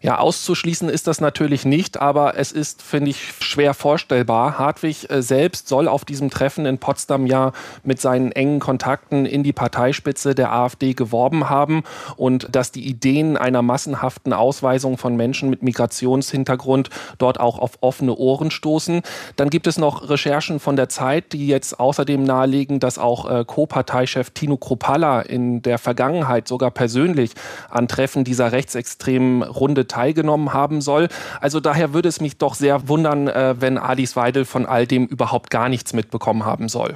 Ja, 0.00 0.18
auszuschließen 0.18 0.88
ist 0.88 1.06
das 1.06 1.20
natürlich 1.20 1.64
nicht, 1.64 2.00
aber 2.00 2.36
es 2.36 2.52
ist, 2.52 2.82
finde 2.82 3.10
ich, 3.10 3.32
schwer 3.40 3.74
vorstellbar. 3.74 4.58
Hartwig 4.58 5.10
äh, 5.10 5.22
selbst 5.22 5.68
soll 5.68 5.88
auf 5.88 6.04
diesem 6.04 6.30
Treffen 6.30 6.66
in 6.66 6.78
Potsdam 6.78 7.26
ja 7.26 7.52
mit 7.82 8.00
seinen 8.00 8.32
engen 8.32 8.60
Kontakten 8.60 9.26
in 9.26 9.42
die 9.42 9.52
Parteispitze 9.52 10.34
der 10.34 10.52
AfD 10.52 10.94
geworben 10.94 11.48
haben 11.48 11.82
und 12.16 12.48
dass 12.54 12.72
die 12.72 12.86
Ideen 12.86 13.36
einer 13.36 13.62
massenhaften 13.62 14.32
Ausweisung 14.32 14.98
von 14.98 15.16
Menschen 15.16 15.50
mit 15.50 15.62
Migrationshintergrund 15.62 16.90
dort 17.18 17.40
auch 17.40 17.58
auf 17.58 17.78
offene 17.80 18.14
Ohren 18.14 18.50
stoßen. 18.50 19.02
Dann 19.36 19.50
gibt 19.50 19.66
es 19.66 19.78
noch 19.78 20.08
Recherchen 20.08 20.60
von 20.60 20.76
der 20.76 20.88
Zeit, 20.88 21.32
die 21.32 21.46
jetzt 21.46 21.80
außerdem 21.80 22.22
nahelegen, 22.22 22.80
dass 22.80 22.98
auch 22.98 23.30
äh, 23.30 23.44
Co-Parteichef 23.44 24.30
Tino 24.30 24.56
Kropalla 24.56 25.20
in 25.20 25.62
der 25.62 25.78
Vergangenheit 25.78 26.48
sogar 26.48 26.70
persönlich 26.70 27.32
an 27.70 27.88
Treffen 27.88 28.24
dieser 28.24 28.52
rechtsextremen 28.52 29.42
Runde 29.42 29.85
teilgenommen 29.86 30.52
haben 30.52 30.80
soll. 30.80 31.08
Also 31.40 31.60
daher 31.60 31.92
würde 31.94 32.08
es 32.08 32.20
mich 32.20 32.38
doch 32.38 32.54
sehr 32.54 32.88
wundern, 32.88 33.28
äh, 33.28 33.54
wenn 33.58 33.78
Alice 33.78 34.16
Weidel 34.16 34.44
von 34.44 34.66
all 34.66 34.86
dem 34.86 35.06
überhaupt 35.06 35.50
gar 35.50 35.68
nichts 35.68 35.92
mitbekommen 35.92 36.44
haben 36.44 36.68
soll. 36.68 36.94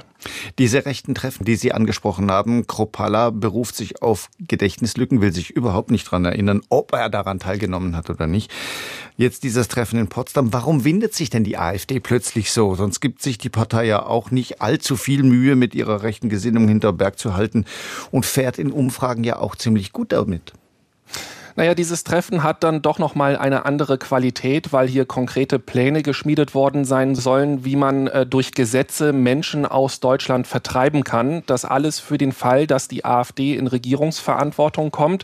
Diese 0.59 0.85
rechten 0.85 1.15
Treffen, 1.15 1.45
die 1.45 1.55
Sie 1.55 1.73
angesprochen 1.73 2.29
haben, 2.29 2.67
Kropala 2.67 3.31
beruft 3.31 3.75
sich 3.75 4.01
auf 4.01 4.29
Gedächtnislücken, 4.39 5.21
will 5.21 5.33
sich 5.33 5.49
überhaupt 5.49 5.89
nicht 5.89 6.07
daran 6.07 6.25
erinnern, 6.25 6.61
ob 6.69 6.93
er 6.93 7.09
daran 7.09 7.39
teilgenommen 7.39 7.95
hat 7.95 8.09
oder 8.09 8.27
nicht. 8.27 8.51
Jetzt 9.17 9.43
dieses 9.43 9.67
Treffen 9.67 9.99
in 9.99 10.07
Potsdam. 10.07 10.53
Warum 10.53 10.83
windet 10.83 11.13
sich 11.13 11.29
denn 11.29 11.43
die 11.43 11.57
AfD 11.57 11.99
plötzlich 11.99 12.51
so? 12.51 12.75
Sonst 12.75 12.99
gibt 12.99 13.21
sich 13.21 13.37
die 13.37 13.49
Partei 13.49 13.85
ja 13.85 14.05
auch 14.05 14.31
nicht 14.31 14.61
allzu 14.61 14.95
viel 14.95 15.23
Mühe, 15.23 15.55
mit 15.55 15.75
ihrer 15.75 16.03
rechten 16.03 16.29
Gesinnung 16.29 16.67
hinter 16.67 16.93
Berg 16.93 17.17
zu 17.17 17.33
halten 17.33 17.65
und 18.11 18.25
fährt 18.25 18.57
in 18.57 18.71
Umfragen 18.71 19.23
ja 19.23 19.37
auch 19.37 19.55
ziemlich 19.55 19.91
gut 19.91 20.11
damit. 20.11 20.53
Naja, 21.55 21.75
dieses 21.75 22.03
Treffen 22.03 22.43
hat 22.43 22.63
dann 22.63 22.81
doch 22.81 22.97
nochmal 22.97 23.35
eine 23.35 23.65
andere 23.65 23.97
Qualität, 23.97 24.71
weil 24.71 24.87
hier 24.87 25.05
konkrete 25.05 25.59
Pläne 25.59 26.01
geschmiedet 26.01 26.55
worden 26.55 26.85
sein 26.85 27.15
sollen, 27.15 27.65
wie 27.65 27.75
man 27.75 28.07
äh, 28.07 28.25
durch 28.25 28.51
Gesetze 28.51 29.11
Menschen 29.11 29.65
aus 29.65 29.99
Deutschland 29.99 30.47
vertreiben 30.47 31.03
kann. 31.03 31.43
Das 31.47 31.65
alles 31.65 31.99
für 31.99 32.17
den 32.17 32.31
Fall, 32.31 32.67
dass 32.67 32.87
die 32.87 33.03
AfD 33.03 33.55
in 33.55 33.67
Regierungsverantwortung 33.67 34.91
kommt. 34.91 35.23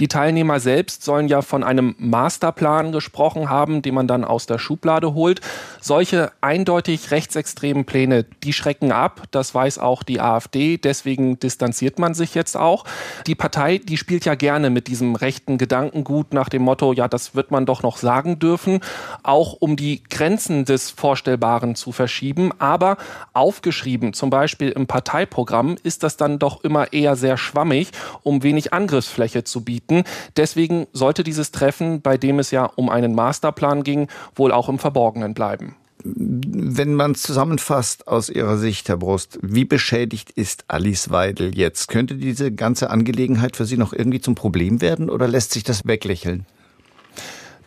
Die 0.00 0.08
Teilnehmer 0.08 0.58
selbst 0.60 1.04
sollen 1.04 1.28
ja 1.28 1.42
von 1.42 1.62
einem 1.62 1.94
Masterplan 1.98 2.92
gesprochen 2.92 3.48
haben, 3.48 3.82
den 3.82 3.94
man 3.94 4.08
dann 4.08 4.24
aus 4.24 4.46
der 4.46 4.58
Schublade 4.58 5.14
holt. 5.14 5.40
Solche 5.80 6.32
eindeutig 6.40 7.10
rechtsextremen 7.10 7.84
Pläne, 7.84 8.24
die 8.42 8.52
schrecken 8.52 8.90
ab. 8.90 9.22
Das 9.30 9.54
weiß 9.54 9.78
auch 9.78 10.02
die 10.02 10.20
AfD. 10.20 10.76
Deswegen 10.76 11.38
distanziert 11.38 11.98
man 11.98 12.14
sich 12.14 12.34
jetzt 12.34 12.56
auch. 12.56 12.84
Die 13.26 13.34
Partei, 13.34 13.78
die 13.78 13.96
spielt 13.96 14.24
ja 14.24 14.34
gerne 14.34 14.70
mit 14.70 14.88
diesem 14.88 15.14
rechten 15.14 15.58
Gedankengut 15.68 16.32
nach 16.32 16.48
dem 16.48 16.62
Motto, 16.62 16.94
ja, 16.94 17.08
das 17.08 17.34
wird 17.34 17.50
man 17.50 17.66
doch 17.66 17.82
noch 17.82 17.98
sagen 17.98 18.38
dürfen, 18.38 18.80
auch 19.22 19.52
um 19.52 19.76
die 19.76 20.02
Grenzen 20.02 20.64
des 20.64 20.90
Vorstellbaren 20.90 21.74
zu 21.74 21.92
verschieben. 21.92 22.52
Aber 22.58 22.96
aufgeschrieben, 23.34 24.14
zum 24.14 24.30
Beispiel 24.30 24.70
im 24.70 24.86
Parteiprogramm, 24.86 25.76
ist 25.82 26.04
das 26.04 26.16
dann 26.16 26.38
doch 26.38 26.64
immer 26.64 26.94
eher 26.94 27.16
sehr 27.16 27.36
schwammig, 27.36 27.90
um 28.22 28.42
wenig 28.42 28.72
Angriffsfläche 28.72 29.44
zu 29.44 29.62
bieten. 29.62 30.04
Deswegen 30.38 30.86
sollte 30.94 31.22
dieses 31.22 31.52
Treffen, 31.52 32.00
bei 32.00 32.16
dem 32.16 32.38
es 32.38 32.50
ja 32.50 32.64
um 32.64 32.88
einen 32.88 33.14
Masterplan 33.14 33.82
ging, 33.82 34.08
wohl 34.34 34.52
auch 34.52 34.70
im 34.70 34.78
Verborgenen 34.78 35.34
bleiben. 35.34 35.76
Wenn 36.04 36.94
man 36.94 37.12
es 37.12 37.22
zusammenfasst 37.22 38.06
aus 38.06 38.28
Ihrer 38.28 38.56
Sicht, 38.56 38.88
Herr 38.88 38.98
Brust, 38.98 39.38
wie 39.42 39.64
beschädigt 39.64 40.30
ist 40.30 40.64
Alice 40.68 41.10
Weidel 41.10 41.56
jetzt? 41.56 41.88
Könnte 41.88 42.14
diese 42.14 42.52
ganze 42.52 42.90
Angelegenheit 42.90 43.56
für 43.56 43.64
Sie 43.64 43.76
noch 43.76 43.92
irgendwie 43.92 44.20
zum 44.20 44.34
Problem 44.34 44.80
werden 44.80 45.10
oder 45.10 45.26
lässt 45.26 45.52
sich 45.52 45.64
das 45.64 45.86
weglächeln? 45.86 46.46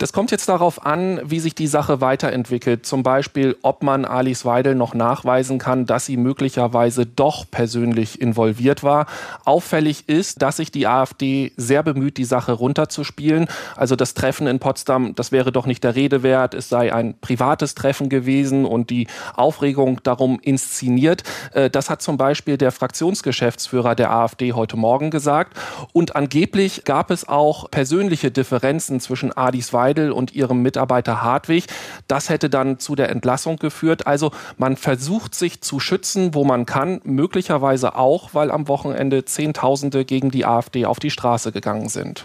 Das 0.02 0.12
kommt 0.12 0.32
jetzt 0.32 0.48
darauf 0.48 0.84
an, 0.84 1.20
wie 1.22 1.38
sich 1.38 1.54
die 1.54 1.68
Sache 1.68 2.00
weiterentwickelt. 2.00 2.84
Zum 2.84 3.04
Beispiel, 3.04 3.56
ob 3.62 3.84
man 3.84 4.04
Alice 4.04 4.44
Weidel 4.44 4.74
noch 4.74 4.94
nachweisen 4.94 5.60
kann, 5.60 5.86
dass 5.86 6.06
sie 6.06 6.16
möglicherweise 6.16 7.06
doch 7.06 7.48
persönlich 7.48 8.20
involviert 8.20 8.82
war. 8.82 9.06
Auffällig 9.44 10.08
ist, 10.08 10.42
dass 10.42 10.56
sich 10.56 10.72
die 10.72 10.88
AfD 10.88 11.52
sehr 11.56 11.84
bemüht, 11.84 12.16
die 12.16 12.24
Sache 12.24 12.50
runterzuspielen. 12.50 13.46
Also 13.76 13.94
das 13.94 14.14
Treffen 14.14 14.48
in 14.48 14.58
Potsdam, 14.58 15.14
das 15.14 15.30
wäre 15.30 15.52
doch 15.52 15.66
nicht 15.66 15.84
der 15.84 15.94
Rede 15.94 16.24
wert. 16.24 16.54
Es 16.54 16.68
sei 16.68 16.92
ein 16.92 17.14
privates 17.20 17.76
Treffen 17.76 18.08
gewesen 18.08 18.64
und 18.64 18.90
die 18.90 19.06
Aufregung 19.36 20.02
darum 20.02 20.40
inszeniert. 20.42 21.22
Äh, 21.52 21.70
das 21.70 21.90
hat 21.90 22.02
zum 22.02 22.16
Beispiel 22.16 22.56
der 22.58 22.72
Fraktionsgeschäftsführer 22.72 23.94
der 23.94 24.10
AfD 24.10 24.52
heute 24.52 24.76
Morgen 24.76 25.12
gesagt. 25.12 25.56
Und 25.92 26.16
angeblich 26.16 26.82
gab 26.82 27.12
es 27.12 27.28
auch 27.28 27.70
persönliche 27.70 28.32
Differenzen 28.32 28.98
zwischen 28.98 29.32
Alice 29.32 29.72
Weidel 29.72 29.91
Weidel 29.92 30.12
und 30.12 30.34
ihrem 30.34 30.62
Mitarbeiter 30.62 31.22
Hartwig. 31.22 31.66
Das 32.08 32.30
hätte 32.30 32.48
dann 32.48 32.78
zu 32.78 32.94
der 32.94 33.10
Entlassung 33.10 33.56
geführt. 33.56 34.06
Also 34.06 34.30
man 34.56 34.76
versucht 34.76 35.34
sich 35.34 35.60
zu 35.60 35.80
schützen, 35.80 36.34
wo 36.34 36.44
man 36.44 36.64
kann, 36.64 37.02
möglicherweise 37.04 37.94
auch, 37.94 38.32
weil 38.32 38.50
am 38.50 38.68
Wochenende 38.68 39.26
Zehntausende 39.26 40.06
gegen 40.06 40.30
die 40.30 40.46
AfD 40.46 40.86
auf 40.86 40.98
die 40.98 41.10
Straße 41.10 41.52
gegangen 41.52 41.90
sind. 41.90 42.24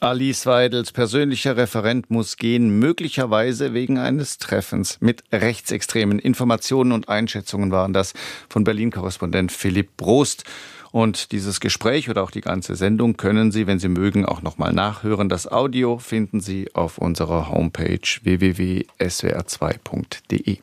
Alice 0.00 0.46
Weidels 0.46 0.90
persönlicher 0.90 1.56
Referent 1.56 2.10
muss 2.10 2.36
gehen, 2.36 2.80
möglicherweise 2.80 3.72
wegen 3.72 3.98
eines 3.98 4.38
Treffens 4.38 4.96
mit 5.00 5.22
rechtsextremen 5.30 6.18
Informationen 6.18 6.90
und 6.90 7.08
Einschätzungen 7.08 7.70
waren 7.70 7.92
das 7.92 8.12
von 8.48 8.64
Berlin-Korrespondent 8.64 9.52
Philipp 9.52 9.96
Brost. 9.96 10.44
Und 10.92 11.32
dieses 11.32 11.58
Gespräch 11.58 12.08
oder 12.10 12.22
auch 12.22 12.30
die 12.30 12.42
ganze 12.42 12.76
Sendung 12.76 13.16
können 13.16 13.50
Sie, 13.50 13.66
wenn 13.66 13.78
Sie 13.78 13.88
mögen, 13.88 14.26
auch 14.26 14.42
nochmal 14.42 14.74
nachhören. 14.74 15.30
Das 15.30 15.50
Audio 15.50 15.96
finden 15.98 16.40
Sie 16.40 16.68
auf 16.74 16.98
unserer 16.98 17.48
Homepage 17.48 17.98
www.swr2.de. 18.22 20.58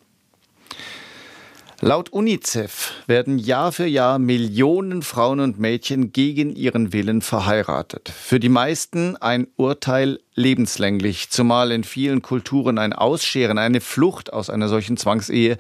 Laut 1.82 2.12
UNICEF 2.12 2.92
werden 3.08 3.40
Jahr 3.40 3.72
für 3.72 3.86
Jahr 3.86 4.20
Millionen 4.20 5.02
Frauen 5.02 5.40
und 5.40 5.60
Mädchen 5.60 6.12
gegen 6.12 6.54
ihren 6.54 6.92
Willen 6.92 7.22
verheiratet. 7.22 8.10
Für 8.10 8.40
die 8.40 8.50
meisten 8.50 9.16
ein 9.16 9.48
Urteil 9.56 10.20
lebenslänglich, 10.36 11.30
zumal 11.30 11.72
in 11.72 11.86
vielen 11.86 12.22
Kulturen 12.22 12.78
ein 12.78 12.92
Ausscheren, 12.92 13.58
eine 13.58 13.80
Flucht 13.80 14.34
aus 14.34 14.50
einer 14.50 14.68
solchen 14.68 14.98
Zwangsehe 14.98 15.58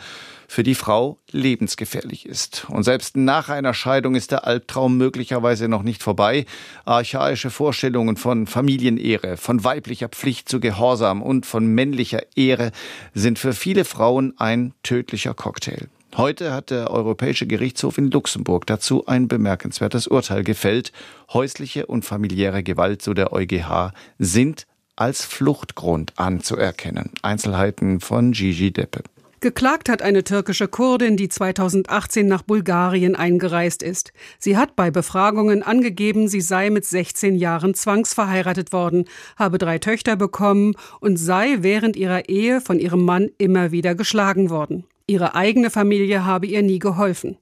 für 0.49 0.63
die 0.63 0.73
Frau 0.73 1.19
lebensgefährlich 1.31 2.25
ist. 2.25 2.65
Und 2.69 2.81
selbst 2.81 3.15
nach 3.15 3.49
einer 3.49 3.75
Scheidung 3.75 4.15
ist 4.15 4.31
der 4.31 4.47
Albtraum 4.47 4.97
möglicherweise 4.97 5.67
noch 5.67 5.83
nicht 5.83 6.01
vorbei. 6.01 6.47
Archaische 6.85 7.51
Vorstellungen 7.51 8.17
von 8.17 8.47
Familienehre, 8.47 9.37
von 9.37 9.63
weiblicher 9.63 10.09
Pflicht 10.09 10.49
zu 10.49 10.59
Gehorsam 10.59 11.21
und 11.21 11.45
von 11.45 11.67
männlicher 11.67 12.23
Ehre 12.35 12.71
sind 13.13 13.37
für 13.37 13.53
viele 13.53 13.85
Frauen 13.85 14.33
ein 14.37 14.73
tödlicher 14.81 15.35
Cocktail. 15.35 15.87
Heute 16.17 16.51
hat 16.51 16.71
der 16.71 16.89
Europäische 16.89 17.45
Gerichtshof 17.45 17.99
in 17.99 18.09
Luxemburg 18.09 18.65
dazu 18.65 19.05
ein 19.05 19.27
bemerkenswertes 19.27 20.07
Urteil 20.07 20.43
gefällt. 20.43 20.91
Häusliche 21.31 21.85
und 21.85 22.05
familiäre 22.05 22.63
Gewalt, 22.63 23.03
so 23.03 23.13
der 23.13 23.33
EuGH, 23.33 23.93
sind 24.17 24.65
als 24.95 25.23
Fluchtgrund 25.23 26.13
anzuerkennen. 26.17 27.11
Einzelheiten 27.21 27.99
von 27.99 28.31
Gigi 28.31 28.73
Deppe. 28.73 29.03
Geklagt 29.41 29.87
hat 29.87 30.01
eine 30.01 30.25
türkische 30.25 30.67
Kurdin, 30.67 31.15
die 31.15 31.29
2018 31.29 32.27
nach 32.27 32.41
Bulgarien 32.41 33.15
eingereist 33.15 33.81
ist. 33.81 34.11
Sie 34.37 34.57
hat 34.57 34.75
bei 34.75 34.91
Befragungen 34.91 35.63
angegeben, 35.63 36.27
sie 36.27 36.41
sei 36.41 36.69
mit 36.69 36.83
16 36.83 37.37
Jahren 37.37 37.73
zwangsverheiratet 37.73 38.73
worden, 38.73 39.05
habe 39.37 39.57
drei 39.57 39.79
Töchter 39.79 40.17
bekommen 40.17 40.75
und 40.99 41.15
sei 41.15 41.59
während 41.61 41.95
ihrer 41.95 42.27
Ehe 42.27 42.59
von 42.59 42.79
ihrem 42.79 43.05
Mann 43.05 43.29
immer 43.37 43.71
wieder 43.71 43.95
geschlagen 43.95 44.49
worden. 44.49 44.83
Ihre 45.07 45.35
eigene 45.35 45.69
Familie 45.69 46.25
habe 46.25 46.45
ihr 46.45 46.61
nie 46.61 46.79
geholfen. 46.79 47.37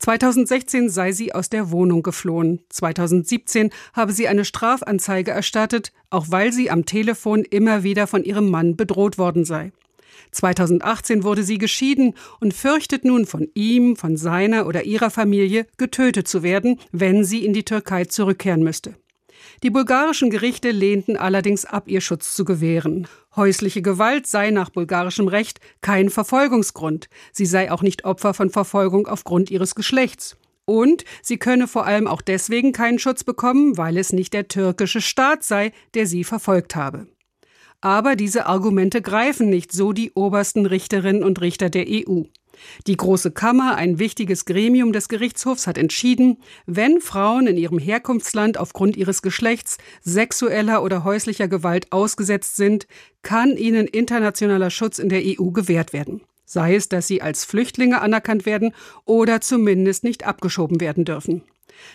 2016 0.00 0.90
sei 0.90 1.12
sie 1.12 1.36
aus 1.36 1.50
der 1.50 1.70
Wohnung 1.70 2.02
geflohen. 2.02 2.62
2017 2.70 3.70
habe 3.92 4.12
sie 4.12 4.26
eine 4.26 4.44
Strafanzeige 4.44 5.30
erstattet, 5.30 5.92
auch 6.10 6.26
weil 6.30 6.52
sie 6.52 6.68
am 6.68 6.84
Telefon 6.84 7.44
immer 7.44 7.84
wieder 7.84 8.08
von 8.08 8.24
ihrem 8.24 8.50
Mann 8.50 8.76
bedroht 8.76 9.18
worden 9.18 9.44
sei. 9.44 9.70
2018 10.32 11.24
wurde 11.24 11.42
sie 11.42 11.58
geschieden 11.58 12.14
und 12.40 12.54
fürchtet 12.54 13.04
nun 13.04 13.26
von 13.26 13.48
ihm, 13.54 13.96
von 13.96 14.16
seiner 14.16 14.66
oder 14.66 14.84
ihrer 14.84 15.10
Familie 15.10 15.66
getötet 15.76 16.28
zu 16.28 16.42
werden, 16.42 16.78
wenn 16.92 17.24
sie 17.24 17.44
in 17.44 17.52
die 17.52 17.64
Türkei 17.64 18.04
zurückkehren 18.04 18.62
müsste. 18.62 18.94
Die 19.62 19.70
bulgarischen 19.70 20.30
Gerichte 20.30 20.70
lehnten 20.70 21.16
allerdings 21.16 21.64
ab, 21.64 21.88
ihr 21.88 22.00
Schutz 22.00 22.34
zu 22.34 22.44
gewähren. 22.44 23.08
Häusliche 23.34 23.82
Gewalt 23.82 24.26
sei 24.26 24.50
nach 24.50 24.70
bulgarischem 24.70 25.28
Recht 25.28 25.60
kein 25.80 26.10
Verfolgungsgrund. 26.10 27.08
Sie 27.32 27.46
sei 27.46 27.70
auch 27.72 27.82
nicht 27.82 28.04
Opfer 28.04 28.34
von 28.34 28.50
Verfolgung 28.50 29.06
aufgrund 29.06 29.50
ihres 29.50 29.74
Geschlechts. 29.74 30.36
Und 30.64 31.04
sie 31.22 31.38
könne 31.38 31.66
vor 31.66 31.86
allem 31.86 32.06
auch 32.06 32.20
deswegen 32.20 32.72
keinen 32.72 32.98
Schutz 32.98 33.24
bekommen, 33.24 33.78
weil 33.78 33.96
es 33.96 34.12
nicht 34.12 34.34
der 34.34 34.48
türkische 34.48 35.00
Staat 35.00 35.42
sei, 35.42 35.72
der 35.94 36.06
sie 36.06 36.24
verfolgt 36.24 36.76
habe. 36.76 37.08
Aber 37.80 38.16
diese 38.16 38.46
Argumente 38.46 39.02
greifen 39.02 39.48
nicht, 39.48 39.72
so 39.72 39.92
die 39.92 40.12
obersten 40.12 40.66
Richterinnen 40.66 41.22
und 41.22 41.40
Richter 41.40 41.70
der 41.70 41.86
EU. 41.88 42.22
Die 42.88 42.96
Große 42.96 43.30
Kammer, 43.30 43.76
ein 43.76 44.00
wichtiges 44.00 44.44
Gremium 44.44 44.92
des 44.92 45.08
Gerichtshofs, 45.08 45.66
hat 45.68 45.78
entschieden, 45.78 46.38
wenn 46.66 47.00
Frauen 47.00 47.46
in 47.46 47.56
ihrem 47.56 47.78
Herkunftsland 47.78 48.58
aufgrund 48.58 48.96
ihres 48.96 49.22
Geschlechts 49.22 49.78
sexueller 50.02 50.82
oder 50.82 51.04
häuslicher 51.04 51.46
Gewalt 51.46 51.92
ausgesetzt 51.92 52.56
sind, 52.56 52.88
kann 53.22 53.56
ihnen 53.56 53.86
internationaler 53.86 54.70
Schutz 54.70 54.98
in 54.98 55.08
der 55.08 55.22
EU 55.24 55.50
gewährt 55.50 55.92
werden 55.92 56.20
sei 56.48 56.76
es, 56.76 56.88
dass 56.88 57.06
sie 57.06 57.20
als 57.20 57.44
Flüchtlinge 57.44 58.00
anerkannt 58.00 58.46
werden 58.46 58.74
oder 59.04 59.40
zumindest 59.40 60.02
nicht 60.02 60.26
abgeschoben 60.26 60.80
werden 60.80 61.04
dürfen. 61.04 61.42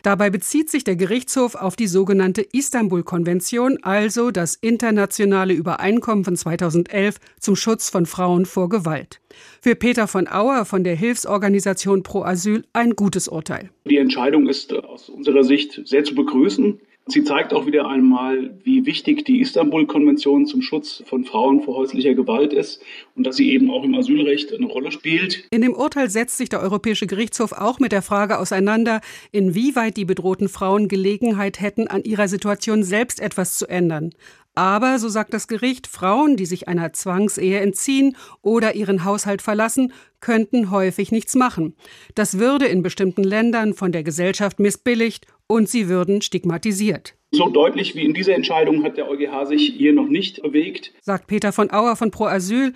Dabei 0.01 0.29
bezieht 0.29 0.69
sich 0.69 0.83
der 0.83 0.95
Gerichtshof 0.95 1.55
auf 1.55 1.75
die 1.75 1.87
sogenannte 1.87 2.41
Istanbul-Konvention, 2.41 3.79
also 3.83 4.31
das 4.31 4.55
internationale 4.55 5.53
Übereinkommen 5.53 6.23
von 6.23 6.35
2011 6.35 7.19
zum 7.39 7.55
Schutz 7.55 7.89
von 7.89 8.05
Frauen 8.05 8.45
vor 8.45 8.69
Gewalt. 8.69 9.19
Für 9.61 9.75
Peter 9.75 10.07
von 10.07 10.27
Auer 10.27 10.65
von 10.65 10.83
der 10.83 10.95
Hilfsorganisation 10.95 12.03
Pro 12.03 12.23
Asyl 12.23 12.65
ein 12.73 12.95
gutes 12.95 13.27
Urteil. 13.27 13.69
Die 13.85 13.97
Entscheidung 13.97 14.47
ist 14.47 14.73
aus 14.73 15.09
unserer 15.09 15.43
Sicht 15.43 15.81
sehr 15.85 16.03
zu 16.03 16.15
begrüßen. 16.15 16.79
Sie 17.07 17.25
zeigt 17.25 17.53
auch 17.53 17.65
wieder 17.65 17.89
einmal, 17.89 18.57
wie 18.63 18.85
wichtig 18.85 19.25
die 19.25 19.41
Istanbul-Konvention 19.41 20.45
zum 20.45 20.61
Schutz 20.61 21.03
von 21.05 21.25
Frauen 21.25 21.61
vor 21.61 21.75
häuslicher 21.75 22.13
Gewalt 22.13 22.53
ist 22.53 22.81
und 23.15 23.27
dass 23.27 23.35
sie 23.35 23.51
eben 23.51 23.69
auch 23.69 23.83
im 23.83 23.93
Asylrecht 23.93 24.53
eine 24.53 24.67
Rolle 24.67 24.89
spielt. 24.89 25.43
In 25.51 25.61
dem 25.61 25.73
Urteil 25.73 26.09
setzt 26.09 26.37
sich 26.37 26.47
der 26.47 26.61
Europäische 26.61 27.05
Gerichtshof 27.05 27.51
auch 27.51 27.79
mit 27.79 27.91
der 27.91 28.03
Frage 28.03 28.39
auseinander, 28.39 29.01
inwieweit 29.33 29.97
die 29.97 30.05
bedrohten 30.05 30.47
Frauen 30.47 30.87
Gelegenheit 30.87 31.59
hätten, 31.59 31.89
an 31.89 32.03
ihrer 32.03 32.29
Situation 32.29 32.83
selbst 32.83 33.19
etwas 33.19 33.57
zu 33.57 33.67
ändern. 33.67 34.13
Aber, 34.55 34.99
so 34.99 35.09
sagt 35.09 35.33
das 35.33 35.47
Gericht, 35.47 35.87
Frauen, 35.87 36.37
die 36.37 36.45
sich 36.45 36.67
einer 36.67 36.93
Zwangsehe 36.93 37.59
entziehen 37.59 38.15
oder 38.41 38.75
ihren 38.75 39.03
Haushalt 39.03 39.41
verlassen, 39.41 39.93
könnten 40.19 40.69
häufig 40.69 41.11
nichts 41.11 41.35
machen. 41.35 41.75
Das 42.13 42.37
würde 42.37 42.67
in 42.67 42.83
bestimmten 42.83 43.23
Ländern 43.23 43.73
von 43.73 43.91
der 43.91 44.03
Gesellschaft 44.03 44.59
missbilligt 44.59 45.25
und 45.47 45.67
sie 45.67 45.89
würden 45.89 46.21
stigmatisiert. 46.21 47.15
So 47.31 47.49
deutlich 47.49 47.95
wie 47.95 48.05
in 48.05 48.13
dieser 48.13 48.35
Entscheidung 48.35 48.83
hat 48.83 48.95
der 48.95 49.09
EuGH 49.09 49.47
sich 49.47 49.73
hier 49.75 49.91
noch 49.91 50.07
nicht 50.07 50.43
bewegt, 50.43 50.93
sagt 51.01 51.25
Peter 51.25 51.51
von 51.51 51.71
Auer 51.71 51.95
von 51.95 52.11
Pro 52.11 52.25
Asyl. 52.25 52.73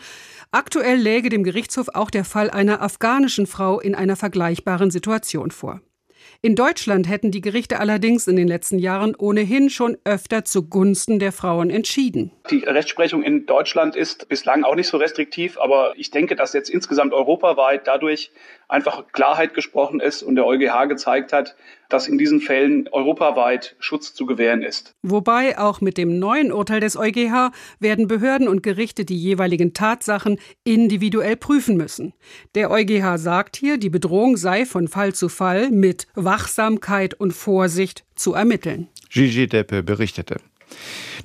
Aktuell 0.50 0.98
läge 0.98 1.30
dem 1.30 1.44
Gerichtshof 1.44 1.90
auch 1.94 2.10
der 2.10 2.26
Fall 2.26 2.50
einer 2.50 2.82
afghanischen 2.82 3.46
Frau 3.46 3.80
in 3.80 3.94
einer 3.94 4.16
vergleichbaren 4.16 4.90
Situation 4.90 5.52
vor. 5.52 5.82
In 6.42 6.56
Deutschland 6.56 7.10
hätten 7.10 7.32
die 7.32 7.42
Gerichte 7.42 7.80
allerdings 7.80 8.28
in 8.28 8.36
den 8.36 8.48
letzten 8.48 8.80
Jahren 8.80 9.16
ohnehin 9.16 9.70
schon 9.70 9.98
öfter 10.04 10.46
zugunsten 10.46 11.20
der 11.20 11.32
Frauen 11.32 11.70
entschieden. 11.70 12.32
Die 12.50 12.64
Rechtsprechung 12.64 13.24
in 13.24 13.46
Deutschland 13.46 13.96
ist 13.96 14.30
bislang 14.30 14.64
auch 14.64 14.76
nicht 14.76 14.88
so 14.88 14.98
restriktiv, 14.98 15.58
aber 15.58 15.94
ich 15.98 16.12
denke, 16.12 16.36
dass 16.36 16.54
jetzt 16.54 16.70
insgesamt 16.70 17.14
europaweit 17.14 17.88
dadurch 17.88 18.32
einfach 18.68 19.06
Klarheit 19.12 19.54
gesprochen 19.54 20.00
ist 20.00 20.24
und 20.24 20.36
der 20.36 20.46
EuGH 20.46 20.88
gezeigt 20.88 21.34
hat, 21.34 21.56
dass 21.90 22.08
in 22.08 22.18
diesen 22.18 22.42
Fällen 22.42 22.88
europaweit 22.90 23.76
Schutz 23.80 24.14
zu 24.14 24.26
gewähren 24.26 24.62
ist. 24.62 24.94
Wobei 25.04 25.58
auch 25.58 25.82
mit 25.82 25.98
dem 25.98 26.20
neuen 26.20 26.52
Urteil 26.52 26.80
des 26.80 26.98
EuGH 26.98 27.52
werden 27.80 28.08
Behörden 28.08 28.48
und 28.48 28.64
Gerichte 28.64 29.06
die 29.06 29.18
jeweiligen 29.18 29.74
Tatsachen 29.74 30.40
individuell 30.64 31.36
prüfen 31.36 31.78
müssen. 31.78 32.14
Der 32.56 32.72
EuGH 32.72 33.18
sagt 33.18 33.56
hier, 33.56 33.78
die 33.78 33.90
Bedrohung 33.90 34.38
sei 34.38 34.66
von 34.66 34.88
Fall 34.88 35.14
zu 35.14 35.30
Fall 35.30 35.70
mit 35.72 36.08
Wachsamkeit 36.16 37.14
und 37.14 37.32
Vorsicht 37.32 38.06
zu 38.16 38.34
ermitteln. 38.34 38.88
Gigi 39.10 39.48
Deppe 39.48 39.84
berichtete. 39.84 40.38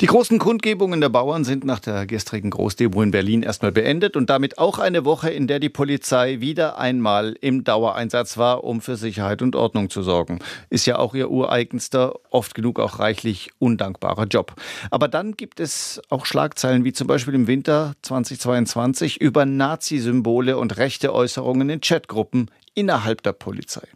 Die 0.01 0.07
großen 0.07 0.39
Kundgebungen 0.39 1.01
der 1.01 1.11
Bauern 1.11 1.45
sind 1.45 1.65
nach 1.65 1.79
der 1.79 2.07
gestrigen 2.07 2.51
Großdemo 2.51 3.03
in 3.03 3.11
Berlin 3.11 3.43
erstmal 3.43 3.73
beendet 3.73 4.17
und 4.17 4.31
damit 4.31 4.59
auch 4.59 4.79
eine 4.79 5.05
Woche, 5.05 5.31
in 5.31 5.47
der 5.47 5.61
die 5.61 5.69
Polizei 5.69 6.41
wieder 6.41 6.79
einmal 6.79 7.37
im 7.41 7.63
Dauereinsatz 7.63 8.37
war, 8.39 8.65
um 8.65 8.81
für 8.81 8.97
Sicherheit 8.97 9.43
und 9.43 9.55
Ordnung 9.55 9.91
zu 9.91 10.03
sorgen. 10.03 10.41
Ist 10.71 10.87
ja 10.87 10.99
auch 10.99 11.15
ihr 11.15 11.31
ureigenster, 11.31 12.15
oft 12.31 12.55
genug 12.55 12.81
auch 12.81 12.99
reichlich 12.99 13.51
undankbarer 13.59 14.27
Job. 14.27 14.55
Aber 14.91 15.09
dann 15.09 15.37
gibt 15.37 15.61
es 15.61 16.01
auch 16.09 16.27
Schlagzeilen 16.27 16.85
wie 16.85 16.93
zum 16.93 17.07
Beispiel 17.07 17.35
im 17.35 17.47
Winter 17.47 17.95
2022 18.03 19.21
über 19.21 19.47
Nazi-Symbole 19.47 20.57
und 20.57 20.79
rechte 20.79 21.13
Äußerungen 21.13 21.71
in 21.71 21.81
Chatgruppen 21.81 22.51
innerhalb 22.75 23.23
der 23.23 23.33
Polizei. 23.33 23.87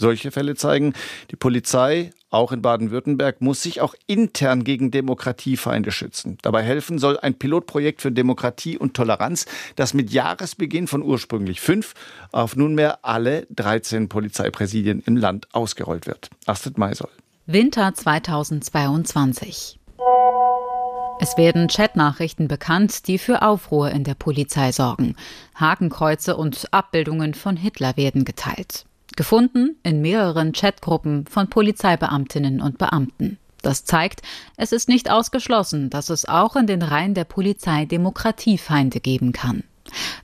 Solche 0.00 0.30
Fälle 0.30 0.54
zeigen, 0.54 0.94
die 1.30 1.36
Polizei, 1.36 2.12
auch 2.30 2.52
in 2.52 2.62
Baden-Württemberg, 2.62 3.42
muss 3.42 3.62
sich 3.62 3.82
auch 3.82 3.94
intern 4.06 4.64
gegen 4.64 4.90
Demokratiefeinde 4.90 5.92
schützen. 5.92 6.38
Dabei 6.40 6.62
helfen 6.62 6.98
soll 6.98 7.18
ein 7.18 7.34
Pilotprojekt 7.34 8.00
für 8.00 8.10
Demokratie 8.10 8.78
und 8.78 8.94
Toleranz, 8.94 9.44
das 9.76 9.92
mit 9.92 10.10
Jahresbeginn 10.10 10.86
von 10.86 11.02
ursprünglich 11.02 11.60
fünf 11.60 11.92
auf 12.32 12.56
nunmehr 12.56 13.04
alle 13.04 13.46
13 13.50 14.08
Polizeipräsidien 14.08 15.02
im 15.04 15.18
Land 15.18 15.48
ausgerollt 15.52 16.06
wird. 16.06 16.30
Astrid 16.46 16.78
Maisoll. 16.78 17.10
Winter 17.44 17.92
2022. 17.92 19.78
Es 21.20 21.36
werden 21.36 21.68
Chatnachrichten 21.68 22.48
bekannt, 22.48 23.06
die 23.06 23.18
für 23.18 23.42
Aufruhr 23.42 23.90
in 23.90 24.04
der 24.04 24.14
Polizei 24.14 24.72
sorgen. 24.72 25.14
Hakenkreuze 25.56 26.38
und 26.38 26.72
Abbildungen 26.72 27.34
von 27.34 27.58
Hitler 27.58 27.98
werden 27.98 28.24
geteilt. 28.24 28.86
Gefunden 29.16 29.76
in 29.82 30.00
mehreren 30.00 30.52
Chatgruppen 30.52 31.26
von 31.26 31.48
Polizeibeamtinnen 31.48 32.60
und 32.60 32.78
Beamten. 32.78 33.38
Das 33.62 33.84
zeigt, 33.84 34.22
es 34.56 34.72
ist 34.72 34.88
nicht 34.88 35.10
ausgeschlossen, 35.10 35.90
dass 35.90 36.08
es 36.08 36.26
auch 36.26 36.56
in 36.56 36.66
den 36.66 36.82
Reihen 36.82 37.14
der 37.14 37.24
Polizei 37.24 37.84
Demokratiefeinde 37.84 39.00
geben 39.00 39.32
kann. 39.32 39.64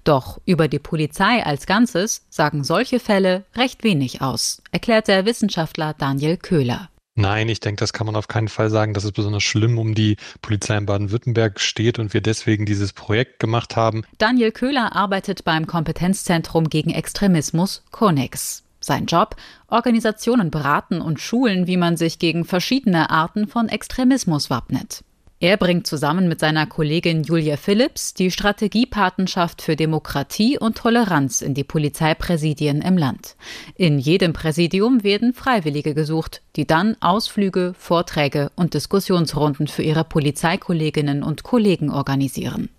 Doch 0.04 0.40
über 0.46 0.68
die 0.68 0.78
Polizei 0.78 1.44
als 1.44 1.66
Ganzes 1.66 2.24
sagen 2.30 2.64
solche 2.64 3.00
Fälle 3.00 3.44
recht 3.56 3.82
wenig 3.82 4.22
aus, 4.22 4.62
erklärt 4.70 5.08
der 5.08 5.26
Wissenschaftler 5.26 5.94
Daniel 5.94 6.36
Köhler. 6.36 6.88
Nein, 7.18 7.48
ich 7.48 7.60
denke, 7.60 7.80
das 7.80 7.94
kann 7.94 8.06
man 8.06 8.14
auf 8.14 8.28
keinen 8.28 8.48
Fall 8.48 8.68
sagen, 8.68 8.92
dass 8.92 9.04
es 9.04 9.12
besonders 9.12 9.42
schlimm 9.42 9.78
um 9.78 9.94
die 9.94 10.18
Polizei 10.42 10.76
in 10.76 10.84
Baden-Württemberg 10.84 11.60
steht 11.60 11.98
und 11.98 12.12
wir 12.12 12.20
deswegen 12.20 12.66
dieses 12.66 12.92
Projekt 12.92 13.40
gemacht 13.40 13.74
haben. 13.74 14.04
Daniel 14.18 14.52
Köhler 14.52 14.94
arbeitet 14.94 15.42
beim 15.42 15.66
Kompetenzzentrum 15.66 16.68
gegen 16.68 16.90
Extremismus 16.90 17.82
CONEX. 17.90 18.65
Sein 18.86 19.06
Job? 19.06 19.34
Organisationen 19.66 20.52
beraten 20.52 21.00
und 21.00 21.20
schulen, 21.20 21.66
wie 21.66 21.76
man 21.76 21.96
sich 21.96 22.20
gegen 22.20 22.44
verschiedene 22.44 23.10
Arten 23.10 23.48
von 23.48 23.68
Extremismus 23.68 24.48
wappnet. 24.48 25.02
Er 25.38 25.58
bringt 25.58 25.86
zusammen 25.86 26.28
mit 26.28 26.40
seiner 26.40 26.66
Kollegin 26.66 27.22
Julia 27.22 27.58
Phillips 27.58 28.14
die 28.14 28.30
Strategiepatenschaft 28.30 29.60
für 29.60 29.76
Demokratie 29.76 30.56
und 30.58 30.78
Toleranz 30.78 31.42
in 31.42 31.52
die 31.52 31.64
Polizeipräsidien 31.64 32.80
im 32.80 32.96
Land. 32.96 33.36
In 33.74 33.98
jedem 33.98 34.32
Präsidium 34.32 35.02
werden 35.02 35.34
Freiwillige 35.34 35.92
gesucht, 35.92 36.40
die 36.56 36.66
dann 36.66 36.96
Ausflüge, 37.00 37.74
Vorträge 37.76 38.50
und 38.56 38.72
Diskussionsrunden 38.72 39.66
für 39.66 39.82
ihre 39.82 40.04
Polizeikolleginnen 40.04 41.22
und 41.22 41.42
Kollegen 41.42 41.90
organisieren. 41.90 42.70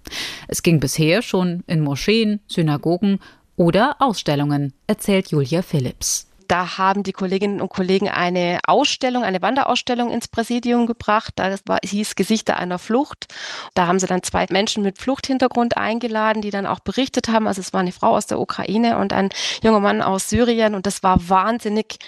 Es 0.47 0.63
ging 0.63 0.79
bisher 0.79 1.21
schon 1.21 1.63
in 1.67 1.81
Moscheen, 1.81 2.39
Synagogen 2.47 3.19
oder 3.57 3.97
Ausstellungen, 3.99 4.73
erzählt 4.87 5.31
Julia 5.31 5.61
Phillips. 5.61 6.27
Da 6.47 6.77
haben 6.77 7.03
die 7.03 7.11
Kolleginnen 7.11 7.59
und 7.59 7.69
Kollegen 7.69 8.07
eine 8.07 8.59
Ausstellung, 8.65 9.23
eine 9.23 9.41
Wanderausstellung 9.41 10.11
ins 10.11 10.29
Präsidium 10.29 10.85
gebracht. 10.85 11.33
Das 11.35 11.61
war, 11.65 11.79
hieß 11.83 12.15
Gesichter 12.15 12.55
einer 12.55 12.79
Flucht. 12.79 13.27
Da 13.73 13.87
haben 13.87 13.99
sie 13.99 14.07
dann 14.07 14.23
zwei 14.23 14.45
Menschen 14.49 14.81
mit 14.81 14.97
Fluchthintergrund 14.97 15.75
eingeladen, 15.75 16.41
die 16.41 16.51
dann 16.51 16.65
auch 16.65 16.79
berichtet 16.79 17.27
haben. 17.27 17.47
Also 17.47 17.59
es 17.59 17.73
war 17.73 17.81
eine 17.81 17.91
Frau 17.91 18.15
aus 18.15 18.27
der 18.27 18.39
Ukraine 18.39 18.97
und 18.97 19.11
ein 19.11 19.29
junger 19.61 19.81
Mann 19.81 20.01
aus 20.01 20.29
Syrien. 20.29 20.73
Und 20.73 20.85
das 20.85 21.03
war 21.03 21.27
wahnsinnig 21.27 21.99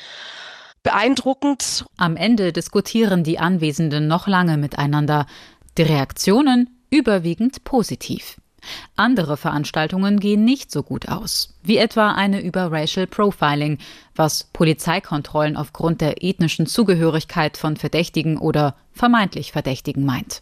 beeindruckend. 0.84 1.86
Am 1.98 2.16
Ende 2.16 2.54
diskutieren 2.54 3.26
die 3.26 3.40
Anwesenden 3.40 4.08
noch 4.08 4.28
lange 4.28 4.56
miteinander. 4.56 5.26
Die 5.78 5.84
Reaktionen 5.84 6.70
überwiegend 6.90 7.66
positiv. 7.66 8.38
Andere 8.96 9.38
Veranstaltungen 9.38 10.20
gehen 10.20 10.44
nicht 10.44 10.72
so 10.72 10.84
gut 10.84 11.08
aus, 11.08 11.56
wie 11.64 11.78
etwa 11.78 12.12
eine 12.12 12.42
über 12.42 12.72
Racial 12.72 13.08
Profiling, 13.08 13.78
was 14.16 14.46
Polizeikontrollen 14.54 15.58
aufgrund 15.58 16.02
der 16.02 16.24
ethnischen 16.24 16.66
Zugehörigkeit 16.66 17.58
von 17.58 17.78
Verdächtigen 17.78 18.38
oder 18.38 18.76
vermeintlich 18.92 19.52
Verdächtigen 19.52 20.06
meint. 20.06 20.42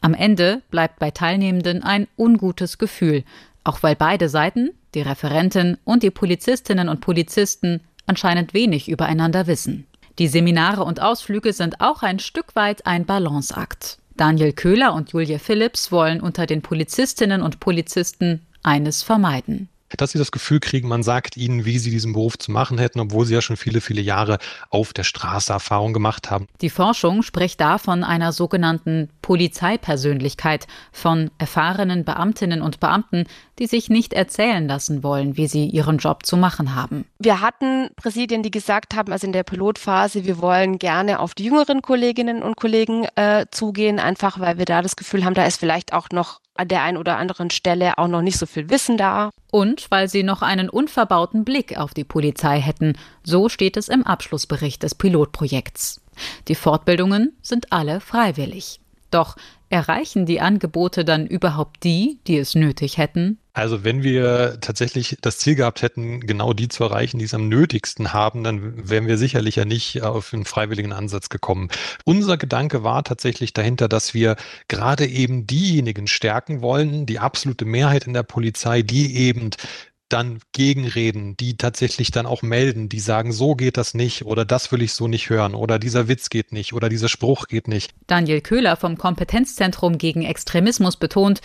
Am 0.00 0.14
Ende 0.14 0.62
bleibt 0.70 0.98
bei 0.98 1.10
Teilnehmenden 1.10 1.82
ein 1.82 2.06
ungutes 2.16 2.78
Gefühl, 2.78 3.24
auch 3.64 3.82
weil 3.82 3.96
beide 3.96 4.28
Seiten, 4.28 4.70
die 4.94 5.00
Referentin 5.00 5.78
und 5.84 6.02
die 6.02 6.10
Polizistinnen 6.10 6.88
und 6.88 7.00
Polizisten, 7.00 7.80
anscheinend 8.06 8.54
wenig 8.54 8.88
übereinander 8.88 9.46
wissen. 9.46 9.86
Die 10.18 10.28
Seminare 10.28 10.84
und 10.84 11.00
Ausflüge 11.00 11.52
sind 11.52 11.80
auch 11.80 12.02
ein 12.02 12.20
Stück 12.20 12.54
weit 12.54 12.86
ein 12.86 13.04
Balanceakt. 13.04 13.98
Daniel 14.16 14.52
Köhler 14.52 14.94
und 14.94 15.12
Julia 15.12 15.38
Phillips 15.38 15.90
wollen 15.90 16.20
unter 16.20 16.46
den 16.46 16.62
Polizistinnen 16.62 17.42
und 17.42 17.60
Polizisten 17.60 18.46
eines 18.62 19.02
vermeiden 19.02 19.68
dass 19.96 20.12
sie 20.12 20.18
das 20.18 20.32
Gefühl 20.32 20.60
kriegen, 20.60 20.88
man 20.88 21.02
sagt 21.02 21.36
ihnen, 21.36 21.64
wie 21.64 21.78
sie 21.78 21.90
diesen 21.90 22.12
Beruf 22.12 22.38
zu 22.38 22.50
machen 22.50 22.78
hätten, 22.78 23.00
obwohl 23.00 23.26
sie 23.26 23.34
ja 23.34 23.42
schon 23.42 23.56
viele, 23.56 23.80
viele 23.80 24.00
Jahre 24.00 24.38
auf 24.70 24.92
der 24.92 25.04
Straße 25.04 25.52
Erfahrung 25.52 25.92
gemacht 25.92 26.30
haben. 26.30 26.46
Die 26.60 26.70
Forschung 26.70 27.22
spricht 27.22 27.60
da 27.60 27.78
von 27.78 28.04
einer 28.04 28.32
sogenannten 28.32 29.08
Polizeipersönlichkeit, 29.22 30.66
von 30.92 31.30
erfahrenen 31.38 32.04
Beamtinnen 32.04 32.62
und 32.62 32.80
Beamten, 32.80 33.24
die 33.58 33.66
sich 33.66 33.88
nicht 33.88 34.12
erzählen 34.12 34.66
lassen 34.66 35.02
wollen, 35.02 35.36
wie 35.36 35.46
sie 35.46 35.66
ihren 35.66 35.98
Job 35.98 36.26
zu 36.26 36.36
machen 36.36 36.74
haben. 36.74 37.04
Wir 37.18 37.40
hatten 37.40 37.88
Präsidien, 37.96 38.42
die 38.42 38.50
gesagt 38.50 38.94
haben, 38.94 39.12
also 39.12 39.26
in 39.26 39.32
der 39.32 39.44
Pilotphase, 39.44 40.24
wir 40.24 40.40
wollen 40.40 40.78
gerne 40.78 41.20
auf 41.20 41.34
die 41.34 41.44
jüngeren 41.44 41.82
Kolleginnen 41.82 42.42
und 42.42 42.56
Kollegen 42.56 43.06
äh, 43.14 43.46
zugehen, 43.50 43.98
einfach 43.98 44.40
weil 44.40 44.58
wir 44.58 44.64
da 44.64 44.82
das 44.82 44.96
Gefühl 44.96 45.24
haben, 45.24 45.34
da 45.34 45.44
ist 45.44 45.58
vielleicht 45.58 45.92
auch 45.92 46.10
noch 46.10 46.40
an 46.54 46.68
der 46.68 46.82
einen 46.82 46.96
oder 46.96 47.18
anderen 47.18 47.50
Stelle 47.50 47.98
auch 47.98 48.08
noch 48.08 48.22
nicht 48.22 48.38
so 48.38 48.46
viel 48.46 48.70
Wissen 48.70 48.96
da. 48.96 49.30
Und 49.50 49.90
weil 49.90 50.08
sie 50.08 50.22
noch 50.22 50.42
einen 50.42 50.68
unverbauten 50.68 51.44
Blick 51.44 51.76
auf 51.76 51.94
die 51.94 52.04
Polizei 52.04 52.60
hätten, 52.60 52.96
so 53.22 53.48
steht 53.48 53.76
es 53.76 53.88
im 53.88 54.06
Abschlussbericht 54.06 54.82
des 54.82 54.94
Pilotprojekts. 54.94 56.00
Die 56.48 56.54
Fortbildungen 56.54 57.36
sind 57.42 57.72
alle 57.72 58.00
freiwillig. 58.00 58.80
Doch 59.14 59.36
erreichen 59.68 60.26
die 60.26 60.40
Angebote 60.40 61.04
dann 61.04 61.26
überhaupt 61.26 61.84
die, 61.84 62.18
die 62.26 62.36
es 62.36 62.56
nötig 62.56 62.98
hätten? 62.98 63.38
Also 63.52 63.84
wenn 63.84 64.02
wir 64.02 64.58
tatsächlich 64.60 65.16
das 65.20 65.38
Ziel 65.38 65.54
gehabt 65.54 65.82
hätten, 65.82 66.18
genau 66.18 66.52
die 66.52 66.66
zu 66.66 66.82
erreichen, 66.82 67.20
die 67.20 67.24
es 67.24 67.34
am 67.34 67.48
nötigsten 67.48 68.12
haben, 68.12 68.42
dann 68.42 68.88
wären 68.90 69.06
wir 69.06 69.16
sicherlich 69.16 69.54
ja 69.54 69.64
nicht 69.64 70.02
auf 70.02 70.34
einen 70.34 70.44
freiwilligen 70.44 70.92
Ansatz 70.92 71.28
gekommen. 71.28 71.68
Unser 72.04 72.36
Gedanke 72.36 72.82
war 72.82 73.04
tatsächlich 73.04 73.52
dahinter, 73.52 73.88
dass 73.88 74.14
wir 74.14 74.34
gerade 74.66 75.06
eben 75.06 75.46
diejenigen 75.46 76.08
stärken 76.08 76.60
wollen, 76.60 77.06
die 77.06 77.20
absolute 77.20 77.64
Mehrheit 77.64 78.08
in 78.08 78.14
der 78.14 78.24
Polizei, 78.24 78.82
die 78.82 79.16
eben 79.16 79.50
dann 80.14 80.38
gegenreden, 80.52 81.36
die 81.36 81.56
tatsächlich 81.56 82.12
dann 82.12 82.24
auch 82.24 82.42
melden, 82.42 82.88
die 82.88 83.00
sagen, 83.00 83.32
so 83.32 83.56
geht 83.56 83.76
das 83.76 83.94
nicht 83.94 84.24
oder 84.24 84.44
das 84.44 84.70
will 84.70 84.80
ich 84.80 84.94
so 84.94 85.08
nicht 85.08 85.28
hören 85.28 85.56
oder 85.56 85.80
dieser 85.80 86.06
Witz 86.06 86.30
geht 86.30 86.52
nicht 86.52 86.72
oder 86.72 86.88
dieser 86.88 87.08
Spruch 87.08 87.48
geht 87.48 87.66
nicht. 87.66 87.92
Daniel 88.06 88.40
Köhler 88.40 88.76
vom 88.76 88.96
Kompetenzzentrum 88.96 89.98
gegen 89.98 90.22
Extremismus 90.22 90.96
betont, 90.96 91.40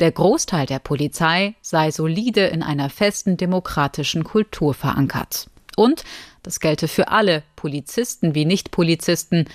der 0.00 0.10
Großteil 0.10 0.64
der 0.64 0.78
Polizei 0.78 1.54
sei 1.60 1.90
solide 1.90 2.46
in 2.46 2.62
einer 2.62 2.88
festen 2.88 3.36
demokratischen 3.36 4.24
Kultur 4.24 4.72
verankert. 4.72 5.50
Und, 5.76 6.04
das 6.42 6.60
gelte 6.60 6.88
für 6.88 7.08
alle, 7.08 7.42
Polizisten 7.56 8.34
wie 8.34 8.46
Nichtpolizisten, 8.46 9.48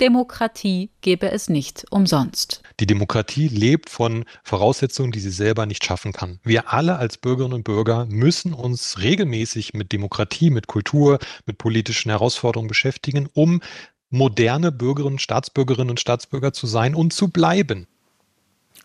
Demokratie 0.00 0.90
gebe 1.02 1.30
es 1.30 1.48
nicht 1.48 1.86
umsonst. 1.90 2.62
Die 2.80 2.86
Demokratie 2.86 3.48
lebt 3.48 3.90
von 3.90 4.24
Voraussetzungen, 4.42 5.12
die 5.12 5.20
sie 5.20 5.30
selber 5.30 5.66
nicht 5.66 5.84
schaffen 5.84 6.12
kann. 6.12 6.40
Wir 6.42 6.72
alle 6.72 6.96
als 6.96 7.18
Bürgerinnen 7.18 7.54
und 7.54 7.64
Bürger 7.64 8.06
müssen 8.06 8.54
uns 8.54 8.98
regelmäßig 9.00 9.74
mit 9.74 9.92
Demokratie, 9.92 10.50
mit 10.50 10.66
Kultur, 10.66 11.18
mit 11.44 11.58
politischen 11.58 12.10
Herausforderungen 12.10 12.68
beschäftigen, 12.68 13.28
um 13.34 13.60
moderne 14.08 14.72
Bürgerinnen, 14.72 15.18
Staatsbürgerinnen 15.18 15.90
und 15.90 16.00
Staatsbürger 16.00 16.52
zu 16.52 16.66
sein 16.66 16.94
und 16.94 17.12
zu 17.12 17.28
bleiben. 17.28 17.86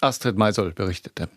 Astrid 0.01 0.38
Meisel 0.38 0.73
berichtete. 0.73 1.30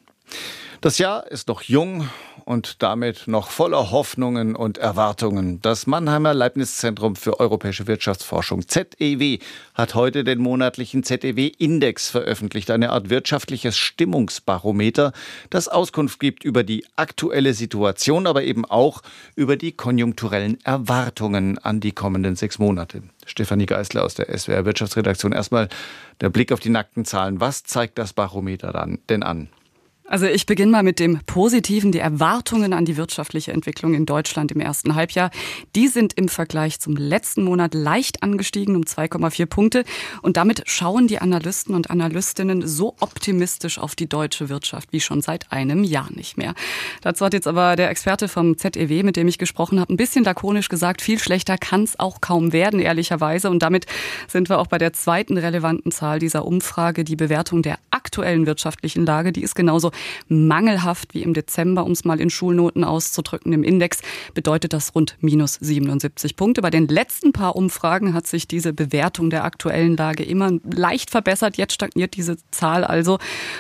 Das 0.81 0.99
Jahr 0.99 1.27
ist 1.27 1.49
noch 1.49 1.63
jung 1.63 2.09
und 2.45 2.85
damit 2.85 3.25
noch 3.27 3.51
voller 3.51 3.91
Hoffnungen 3.91 4.55
und 4.55 4.79
Erwartungen. 4.79 5.61
Das 5.61 5.89
Mannheimer 5.89 6.33
Leibniz-Zentrum 6.35 7.17
für 7.17 7.41
europäische 7.41 7.89
Wirtschaftsforschung 7.89 8.69
ZEW 8.69 9.39
hat 9.75 9.97
heute 9.97 10.23
den 10.23 10.39
monatlichen 10.39 11.03
ZEW-Index 11.03 12.11
veröffentlicht, 12.11 12.71
eine 12.71 12.91
Art 12.91 13.11
wirtschaftliches 13.11 13.77
Stimmungsbarometer, 13.77 15.13
das 15.51 15.67
Auskunft 15.67 16.21
gibt 16.21 16.45
über 16.45 16.63
die 16.63 16.87
aktuelle 16.95 17.55
Situation, 17.55 18.29
aber 18.29 18.45
eben 18.45 18.65
auch 18.65 19.03
über 19.35 19.57
die 19.57 19.73
konjunkturellen 19.73 20.59
Erwartungen 20.65 21.59
an 21.59 21.81
die 21.81 21.93
kommenden 21.93 22.37
sechs 22.37 22.61
Monate. 22.61 23.03
Stefanie 23.27 23.67
Geisler 23.67 24.05
aus 24.05 24.15
der 24.15 24.39
SWR 24.39 24.65
Wirtschaftsredaktion. 24.65 25.33
Erstmal 25.33 25.69
der 26.21 26.31
Blick 26.31 26.53
auf 26.53 26.61
die 26.61 26.71
nackten 26.71 27.05
Zahlen. 27.05 27.41
Was 27.41 27.65
zeigt 27.65 27.99
das 27.99 28.13
Barometer 28.13 28.73
dann 28.73 29.01
denn 29.09 29.25
an? 29.25 29.49
Also 30.09 30.25
ich 30.25 30.47
beginne 30.47 30.73
mal 30.73 30.83
mit 30.83 31.01
dem 31.01 31.21
Positiven. 31.27 31.93
Die 31.93 31.99
Erwartungen 31.99 32.73
an 32.73 32.87
die 32.87 32.97
wirtschaftliche 32.97 33.53
Entwicklung 33.53 33.93
in 33.93 34.07
Deutschland 34.07 34.51
im 34.51 34.61
ersten 34.61 34.95
Halbjahr, 34.95 35.31
die 35.77 35.87
sind 35.87 36.15
im 36.15 36.29
Vergleich 36.29 36.81
zum 36.81 36.97
letzten 36.97 37.45
Monat 37.45 37.75
leicht 37.75 38.23
angestiegen 38.23 38.75
um 38.75 38.85
2,4 38.85 39.45
Punkte. 39.45 39.85
Und 40.23 40.39
damit 40.39 40.63
schauen 40.65 41.09
die 41.09 41.19
Analysten 41.19 41.75
und 41.75 41.91
Analystinnen 41.91 42.67
so 42.67 42.95
optimistisch 43.01 43.79
auf 43.79 43.95
die 43.95 44.09
deutsche 44.09 44.49
Wirtschaft 44.49 44.95
wie 44.95 45.01
schon 45.01 45.21
seit 45.21 45.53
einem 45.53 45.85
Jahr 45.85 46.09
nicht 46.11 46.39
mehr. 46.39 46.55
Dazu 47.03 47.27
hat 47.27 47.35
jetzt 47.35 47.47
aber 47.47 47.77
der 47.77 47.91
Experte 47.91 48.29
vom 48.29 48.57
ZEW, 48.57 49.03
mit 49.03 49.17
dem 49.17 49.29
ich 49.29 49.37
gesprochen 49.37 49.79
habe, 49.79 49.93
ein 49.93 49.99
bisschen 49.99 50.25
lakonisch 50.25 50.71
gesagt, 50.71 51.03
viel 51.03 51.19
schlechter 51.19 51.59
kann 51.59 51.83
es 51.83 52.01
auch 52.01 52.23
kaum 52.23 52.55
werden, 52.55 52.81
ehrlicherweise. 52.81 53.51
Und 53.51 53.63
damit 53.63 53.85
sind 54.27 54.49
wir 54.49 54.59
auch 54.59 54.69
bei 54.69 54.79
der 54.79 54.95
zweiten 54.95 55.37
relevanten 55.37 55.93
Zahl 55.93 56.19
dieser 56.19 56.47
Umfrage, 56.47 57.05
die 57.05 57.17
Bewertung 57.17 57.61
der 57.61 57.79
aktuellen 58.09 58.47
wirtschaftlichen 58.47 59.05
Lage. 59.05 59.33
Die 59.33 59.43
ist 59.43 59.55
genauso 59.55 59.91
mangelhaft 60.29 61.13
wie 61.13 61.23
im 61.23 61.35
Dezember, 61.35 61.85
um 61.85 61.93
es 61.93 62.07
mal 62.07 62.21
in 62.21 62.31
Schulnoten 62.31 62.83
auszudrücken. 62.83 63.53
Im 63.53 63.63
Index 63.63 64.01
bedeutet 64.33 64.73
das 64.73 64.95
rund 64.95 65.19
minus 65.21 65.59
77 65.61 66.35
Punkte. 66.35 66.63
Bei 66.63 66.71
den 66.71 66.89
letzten 66.89 67.33
paar 67.33 67.55
Umfragen 67.55 68.15
hat 68.15 68.27
sich 68.27 68.49
diese 68.49 68.73
Bewertung 68.73 69.29
der 69.29 69.45
aktuellen 69.45 69.95
Lage 69.95 70.25
immer 70.25 70.53
leicht 70.65 71.11
verbessert. 71.11 71.59
Jetzt 71.59 71.75
stagniert 71.75 72.17
diese 72.17 72.39
Zahl 72.51 72.83
also. 72.83 73.19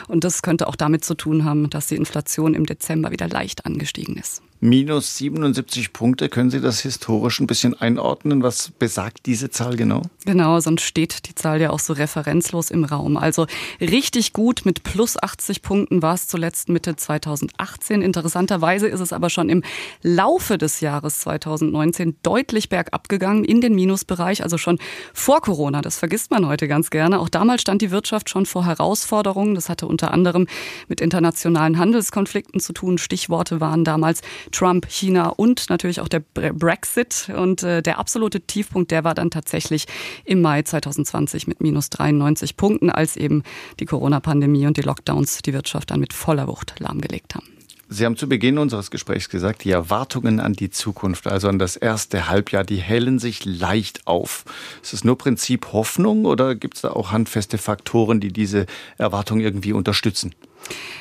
Und 0.08 0.24
das 0.24 0.40
könnte 0.40 0.66
auch 0.66 0.76
damit 0.76 1.04
zu 1.04 1.14
tun 1.14 1.44
haben, 1.44 1.68
dass 1.68 1.88
die 1.88 1.96
Inflation 1.96 2.54
im 2.54 2.64
Dezember 2.64 3.10
wieder 3.10 3.28
leicht 3.28 3.66
angestiegen 3.66 4.16
ist. 4.16 4.40
Minus 4.60 5.16
77 5.18 5.92
Punkte. 5.92 6.28
Können 6.28 6.50
Sie 6.50 6.60
das 6.60 6.80
historisch 6.80 7.38
ein 7.38 7.46
bisschen 7.46 7.80
einordnen? 7.80 8.42
Was 8.42 8.70
besagt 8.70 9.26
diese 9.26 9.50
Zahl 9.50 9.76
genau? 9.76 10.02
Genau, 10.24 10.58
sonst 10.58 10.82
steht 10.82 11.28
die 11.28 11.36
Zahl 11.36 11.60
ja 11.60 11.70
auch 11.70 11.78
so 11.78 11.92
referenzlos 11.92 12.72
im 12.72 12.82
Raum. 12.82 13.16
Also 13.16 13.46
richtig 13.80 14.32
gut 14.32 14.62
mit 14.64 14.82
plus 14.82 15.16
80 15.16 15.62
Punkten 15.62 16.02
war 16.02 16.14
es 16.14 16.26
zuletzt 16.26 16.68
Mitte 16.70 16.96
2018. 16.96 18.02
Interessanterweise 18.02 18.88
ist 18.88 18.98
es 18.98 19.12
aber 19.12 19.30
schon 19.30 19.48
im 19.48 19.62
Laufe 20.02 20.58
des 20.58 20.80
Jahres 20.80 21.20
2019 21.20 22.16
deutlich 22.24 22.68
bergab 22.68 23.08
gegangen 23.08 23.44
in 23.44 23.60
den 23.60 23.76
Minusbereich, 23.76 24.42
also 24.42 24.58
schon 24.58 24.78
vor 25.14 25.40
Corona. 25.40 25.82
Das 25.82 25.98
vergisst 25.98 26.32
man 26.32 26.48
heute 26.48 26.66
ganz 26.66 26.90
gerne. 26.90 27.20
Auch 27.20 27.28
damals 27.28 27.62
stand 27.62 27.80
die 27.80 27.92
Wirtschaft 27.92 28.28
schon 28.28 28.44
vor 28.44 28.66
Herausforderungen. 28.66 29.54
Das 29.54 29.68
hatte 29.68 29.86
unter 29.86 30.12
anderem 30.12 30.48
mit 30.88 31.00
internationalen 31.00 31.78
Handelskonflikten 31.78 32.58
zu 32.58 32.72
tun. 32.72 32.98
Stichworte 32.98 33.60
waren 33.60 33.84
damals 33.84 34.22
Trump, 34.52 34.86
China 34.88 35.28
und 35.30 35.70
natürlich 35.70 36.00
auch 36.00 36.08
der 36.08 36.20
Brexit. 36.20 37.30
Und 37.34 37.62
äh, 37.62 37.82
der 37.82 37.98
absolute 37.98 38.40
Tiefpunkt, 38.40 38.90
der 38.90 39.04
war 39.04 39.14
dann 39.14 39.30
tatsächlich 39.30 39.86
im 40.24 40.40
Mai 40.40 40.62
2020 40.62 41.46
mit 41.46 41.60
minus 41.60 41.90
93 41.90 42.56
Punkten, 42.56 42.90
als 42.90 43.16
eben 43.16 43.42
die 43.80 43.86
Corona-Pandemie 43.86 44.66
und 44.66 44.76
die 44.76 44.82
Lockdowns 44.82 45.38
die 45.42 45.52
Wirtschaft 45.52 45.90
dann 45.90 46.00
mit 46.00 46.12
voller 46.12 46.48
Wucht 46.48 46.80
lahmgelegt 46.80 47.34
haben. 47.34 47.46
Sie 47.90 48.04
haben 48.04 48.18
zu 48.18 48.28
Beginn 48.28 48.58
unseres 48.58 48.90
Gesprächs 48.90 49.30
gesagt, 49.30 49.64
die 49.64 49.70
Erwartungen 49.70 50.40
an 50.40 50.52
die 50.52 50.68
Zukunft, 50.68 51.26
also 51.26 51.48
an 51.48 51.58
das 51.58 51.74
erste 51.74 52.28
Halbjahr, 52.28 52.62
die 52.62 52.76
hellen 52.76 53.18
sich 53.18 53.46
leicht 53.46 54.06
auf. 54.06 54.44
Ist 54.82 54.92
es 54.92 55.04
nur 55.04 55.16
Prinzip 55.16 55.72
Hoffnung 55.72 56.26
oder 56.26 56.54
gibt 56.54 56.76
es 56.76 56.82
da 56.82 56.90
auch 56.90 57.12
handfeste 57.12 57.56
Faktoren, 57.56 58.20
die 58.20 58.30
diese 58.30 58.66
Erwartung 58.98 59.40
irgendwie 59.40 59.72
unterstützen? 59.72 60.34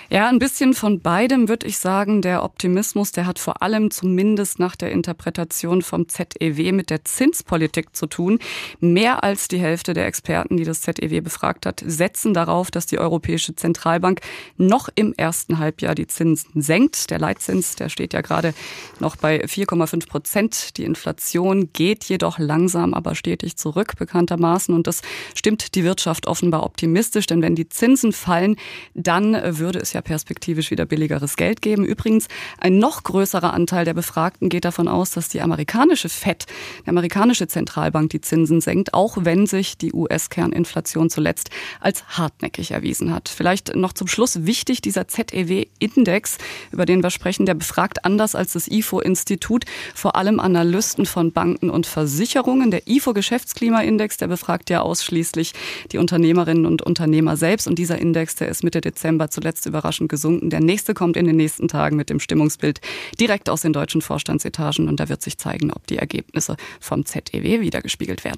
Ja, 0.09 0.29
ein 0.29 0.39
bisschen 0.39 0.73
von 0.73 1.01
beidem 1.01 1.49
würde 1.49 1.67
ich 1.67 1.79
sagen. 1.79 2.21
Der 2.21 2.43
Optimismus, 2.43 3.11
der 3.11 3.25
hat 3.25 3.39
vor 3.39 3.61
allem 3.61 3.91
zumindest 3.91 4.57
nach 4.57 4.77
der 4.77 4.91
Interpretation 4.91 5.81
vom 5.81 6.07
ZEW 6.07 6.71
mit 6.71 6.89
der 6.89 7.03
Zinspolitik 7.03 7.93
zu 7.93 8.07
tun. 8.07 8.39
Mehr 8.79 9.25
als 9.25 9.49
die 9.49 9.59
Hälfte 9.59 9.93
der 9.93 10.05
Experten, 10.05 10.55
die 10.55 10.63
das 10.63 10.79
ZEW 10.79 11.19
befragt 11.19 11.65
hat, 11.65 11.83
setzen 11.85 12.33
darauf, 12.33 12.71
dass 12.71 12.85
die 12.85 12.99
Europäische 12.99 13.53
Zentralbank 13.53 14.21
noch 14.55 14.87
im 14.95 15.13
ersten 15.17 15.59
Halbjahr 15.59 15.93
die 15.93 16.07
Zinsen 16.07 16.61
senkt. 16.61 17.09
Der 17.09 17.19
Leitzins, 17.19 17.75
der 17.75 17.89
steht 17.89 18.13
ja 18.13 18.21
gerade 18.21 18.53
noch 19.01 19.17
bei 19.17 19.43
4,5 19.43 20.07
Prozent. 20.07 20.77
Die 20.77 20.85
Inflation 20.85 21.73
geht 21.73 22.05
jedoch 22.05 22.39
langsam, 22.39 22.93
aber 22.93 23.13
stetig 23.13 23.57
zurück, 23.57 23.97
bekanntermaßen. 23.97 24.73
Und 24.73 24.87
das 24.87 25.01
stimmt 25.35 25.75
die 25.75 25.83
Wirtschaft 25.83 26.27
offenbar 26.27 26.63
optimistisch, 26.63 27.25
denn 27.25 27.41
wenn 27.41 27.55
die 27.55 27.67
Zinsen 27.67 28.13
fallen, 28.13 28.55
dann 28.93 29.33
äh, 29.33 29.46
würde 29.57 29.79
es 29.79 29.93
ja 29.93 30.01
perspektivisch 30.01 30.71
wieder 30.71 30.85
billigeres 30.85 31.37
Geld 31.37 31.61
geben. 31.61 31.85
Übrigens, 31.85 32.27
ein 32.59 32.79
noch 32.79 33.03
größerer 33.03 33.53
Anteil 33.53 33.85
der 33.85 33.93
Befragten 33.93 34.49
geht 34.49 34.65
davon 34.65 34.87
aus, 34.87 35.11
dass 35.11 35.29
die 35.29 35.41
amerikanische 35.41 36.09
FED, 36.09 36.45
die 36.85 36.89
amerikanische 36.89 37.47
Zentralbank, 37.47 38.09
die 38.09 38.21
Zinsen 38.21 38.61
senkt, 38.61 38.93
auch 38.93 39.17
wenn 39.21 39.47
sich 39.47 39.77
die 39.77 39.93
US-Kerninflation 39.93 41.09
zuletzt 41.09 41.49
als 41.79 42.03
hartnäckig 42.09 42.71
erwiesen 42.71 43.13
hat. 43.13 43.29
Vielleicht 43.29 43.75
noch 43.75 43.93
zum 43.93 44.07
Schluss 44.07 44.45
wichtig, 44.45 44.81
dieser 44.81 45.07
ZEW-Index, 45.07 46.37
über 46.71 46.85
den 46.85 47.03
wir 47.03 47.09
sprechen, 47.09 47.45
der 47.45 47.53
befragt 47.53 48.05
anders 48.05 48.35
als 48.35 48.53
das 48.53 48.67
IFO-Institut 48.67 49.65
vor 49.95 50.15
allem 50.15 50.39
Analysten 50.39 51.05
von 51.05 51.31
Banken 51.31 51.69
und 51.69 51.85
Versicherungen. 51.85 52.71
Der 52.71 52.87
IFO-Geschäftsklimaindex, 52.87 54.17
der 54.17 54.27
befragt 54.27 54.69
ja 54.69 54.81
ausschließlich 54.81 55.53
die 55.91 55.97
Unternehmerinnen 55.97 56.65
und 56.65 56.81
Unternehmer 56.81 57.37
selbst. 57.37 57.67
Und 57.67 57.79
dieser 57.79 57.99
Index, 57.99 58.35
der 58.35 58.49
ist 58.49 58.63
Mitte 58.63 58.81
Dezember 58.81 59.29
zuletzt 59.37 59.67
überraschend 59.67 60.09
gesunken. 60.09 60.49
Der 60.49 60.61
nächste 60.61 60.95
kommt 60.95 61.15
in 61.15 61.27
den 61.27 61.35
nächsten 61.35 61.67
Tagen 61.67 61.95
mit 61.95 62.09
dem 62.09 62.19
Stimmungsbild 62.19 62.81
direkt 63.19 63.51
aus 63.51 63.61
den 63.61 63.71
deutschen 63.71 64.01
Vorstandsetagen. 64.01 64.89
Und 64.89 64.99
da 64.99 65.09
wird 65.09 65.21
sich 65.21 65.37
zeigen, 65.37 65.71
ob 65.71 65.85
die 65.85 65.97
Ergebnisse 65.97 66.57
vom 66.79 67.05
ZEW 67.05 67.61
wiedergespiegelt 67.61 68.23
werden. 68.23 68.35